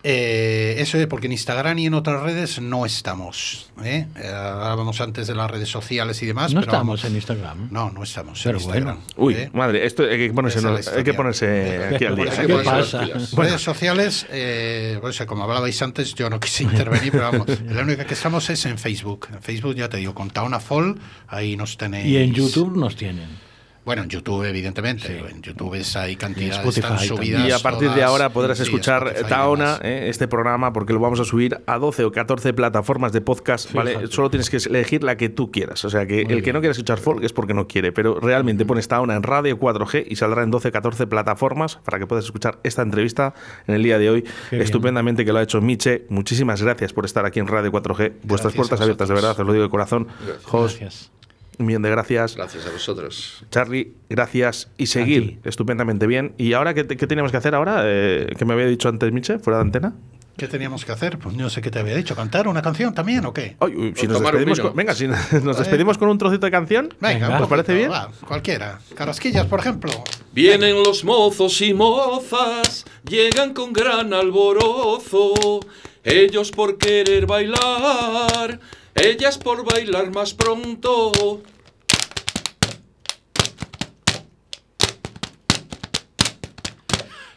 [0.03, 3.69] Eh, eso es porque en Instagram y en otras redes no estamos.
[3.83, 4.07] ¿eh?
[4.15, 6.53] Eh, Hablábamos antes de las redes sociales y demás.
[6.53, 7.67] No pero estamos vamos, en Instagram.
[7.71, 8.99] No, no estamos Pero en Instagram.
[9.17, 9.49] Uy, ¿eh?
[9.53, 10.59] madre, esto hay que ponerse,
[10.95, 12.25] hay que ponerse aquí al día.
[12.25, 13.33] Las pilas.
[13.33, 18.05] Redes sociales, eh, pues, como hablabais antes, yo no quise intervenir, pero vamos, la única
[18.05, 19.27] que estamos es en Facebook.
[19.33, 20.95] En Facebook, ya te digo, con Taona Fall,
[21.27, 22.05] ahí nos tenéis.
[22.05, 23.48] Y en YouTube nos tienen.
[23.85, 25.17] Bueno, en YouTube, evidentemente.
[25.29, 27.17] En YouTube es, hay cantidades Spotify están también.
[27.17, 27.47] subidas.
[27.47, 31.19] Y a partir de ahora podrás sí, escuchar Taona, eh, este programa, porque lo vamos
[31.19, 34.07] a subir a 12 o 14 plataformas de podcast, ¿vale?
[34.07, 35.83] Solo tienes que elegir la que tú quieras.
[35.85, 38.19] O sea, que Muy el que no quiera escuchar folk es porque no quiere, pero
[38.19, 42.05] realmente pones Taona en radio 4G y saldrá en 12 o 14 plataformas para que
[42.05, 43.33] puedas escuchar esta entrevista
[43.67, 44.21] en el día de hoy.
[44.21, 44.61] Qué bien.
[44.61, 46.05] Estupendamente que lo ha hecho Miche.
[46.09, 48.13] Muchísimas gracias por estar aquí en Radio 4G.
[48.23, 50.07] Vuestras Gracias puertas abiertas, de verdad, os lo digo de corazón.
[50.43, 51.11] Jos, Gracias.
[51.59, 52.35] Un millón de gracias.
[52.35, 53.43] Gracias a vosotros.
[53.51, 56.33] Charlie, gracias y seguir estupendamente bien.
[56.37, 57.81] ¿Y ahora qué, qué teníamos que hacer ahora?
[57.83, 59.93] Eh, que me había dicho antes Miche, fuera de antena.
[60.37, 61.19] ¿Qué teníamos que hacer?
[61.19, 62.15] Pues no sé qué te había dicho.
[62.15, 63.57] ¿Cantar una canción también o qué?
[63.59, 65.05] Ay, uy, si O nos despedimos con, venga, si
[65.43, 67.91] nos despedimos con un trocito de canción, Venga, ¿os parece poquito, bien?
[67.91, 68.79] va, cualquiera.
[68.95, 69.91] Carrasquillas, por ejemplo.
[70.31, 75.59] Vienen los mozos y mozas, llegan con gran alborozo,
[76.05, 78.61] ellos por querer bailar,
[78.99, 81.41] ellas por bailar más pronto.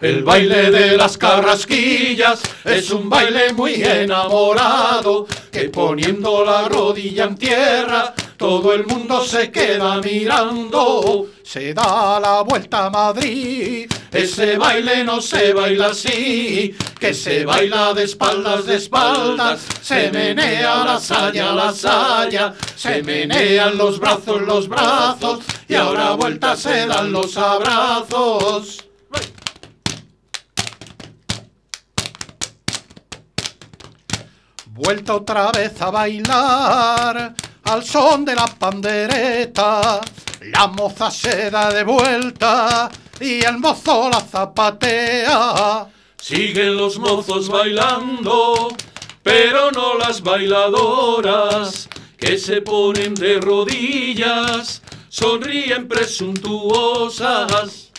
[0.00, 7.36] El baile de las carrasquillas es un baile muy enamorado, que poniendo la rodilla en
[7.36, 11.28] tierra, todo el mundo se queda mirando.
[11.42, 13.90] Se da la vuelta a Madrid.
[14.12, 20.84] Ese baile no se baila así, que se baila de espaldas, de espaldas, se menea
[20.84, 27.10] la saya, la saya, se menean los brazos, los brazos, y ahora vuelta se dan
[27.10, 28.84] los abrazos.
[34.66, 37.34] Vuelta otra vez a bailar
[37.64, 40.00] al son de la pandereta.
[40.40, 42.90] La moza se da de vuelta
[43.20, 45.86] y el mozo la zapatea.
[46.20, 48.68] Siguen los mozos bailando,
[49.22, 57.90] pero no las bailadoras que se ponen de rodillas, sonríen presuntuosas.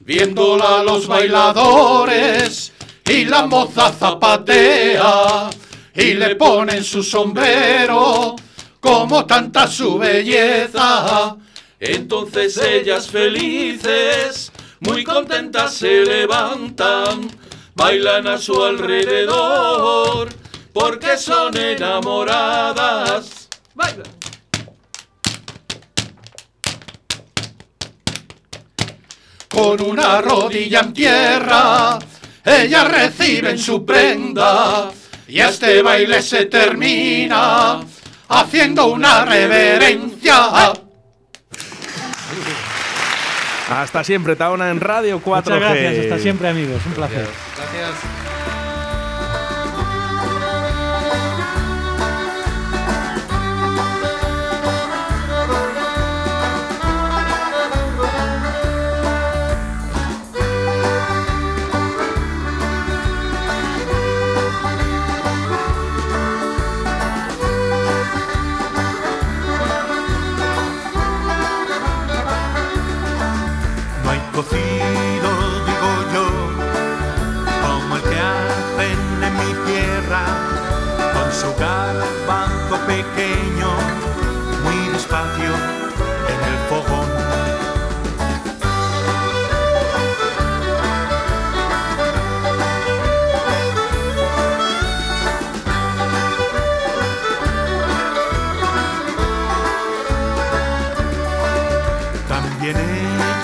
[0.00, 2.73] Viéndola los bailadores
[3.08, 5.50] y la moza zapatea
[5.94, 8.36] y le ponen su sombrero
[8.80, 11.36] como tanta su belleza.
[11.78, 17.30] Entonces ellas felices, muy contentas se levantan,
[17.74, 20.28] bailan a su alrededor,
[20.72, 23.48] porque son enamoradas.
[23.74, 24.04] Bailan.
[29.48, 31.98] Con una rodilla en tierra,
[32.44, 34.90] ellas reciben su prenda
[35.26, 37.80] y este baile se termina
[38.28, 40.72] haciendo una reverencia.
[43.70, 45.36] Hasta siempre, Taona en Radio 4G.
[45.36, 47.26] Muchas gracias, hasta siempre amigos, un placer.
[47.56, 48.23] Gracias.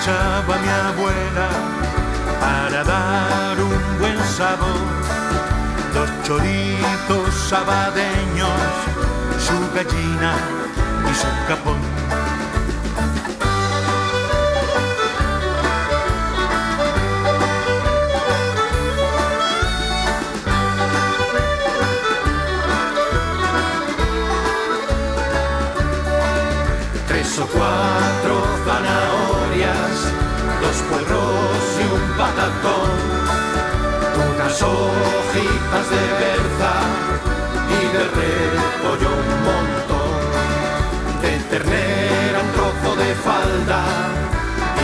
[0.01, 1.49] Echaba mi abuela
[2.39, 4.81] para dar un buen sabor
[5.93, 8.49] los chorizos sabadeños,
[9.37, 10.33] su gallina
[11.09, 11.90] y su capón.
[34.59, 36.73] Hojitas de berza
[37.71, 40.19] y de repollo un montón,
[41.21, 43.81] de ternera un trozo de falda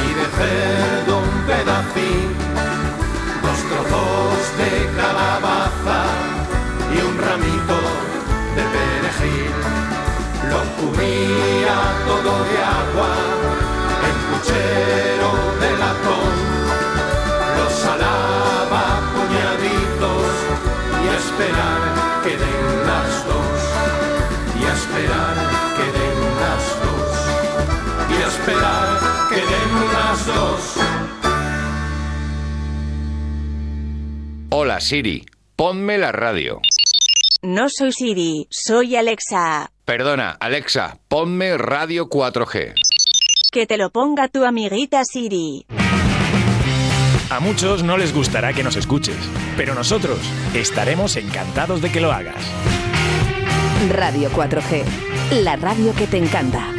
[0.03, 2.29] y de cerdo un pedacín,
[3.43, 5.99] dos trozos de calabaza
[6.93, 7.79] y un ramito
[8.55, 9.53] de perejil.
[10.49, 11.75] Lo cubría
[12.07, 13.11] todo de agua,
[21.37, 23.59] esperar que den las dos,
[24.59, 25.35] y a esperar
[25.77, 27.11] que den las dos,
[28.09, 30.77] y a esperar que den las dos.
[34.49, 35.25] Hola Siri,
[35.55, 36.59] ponme la radio.
[37.43, 39.69] No soy Siri, soy Alexa.
[39.85, 42.73] Perdona, Alexa, ponme Radio 4G.
[43.51, 45.67] Que te lo ponga tu amiguita Siri.
[47.29, 49.17] A muchos no les gustará que nos escuches,
[49.57, 50.19] pero nosotros
[50.53, 52.37] estaremos encantados de que lo hagas.
[53.89, 54.83] Radio 4G,
[55.43, 56.73] la radio que te encanta.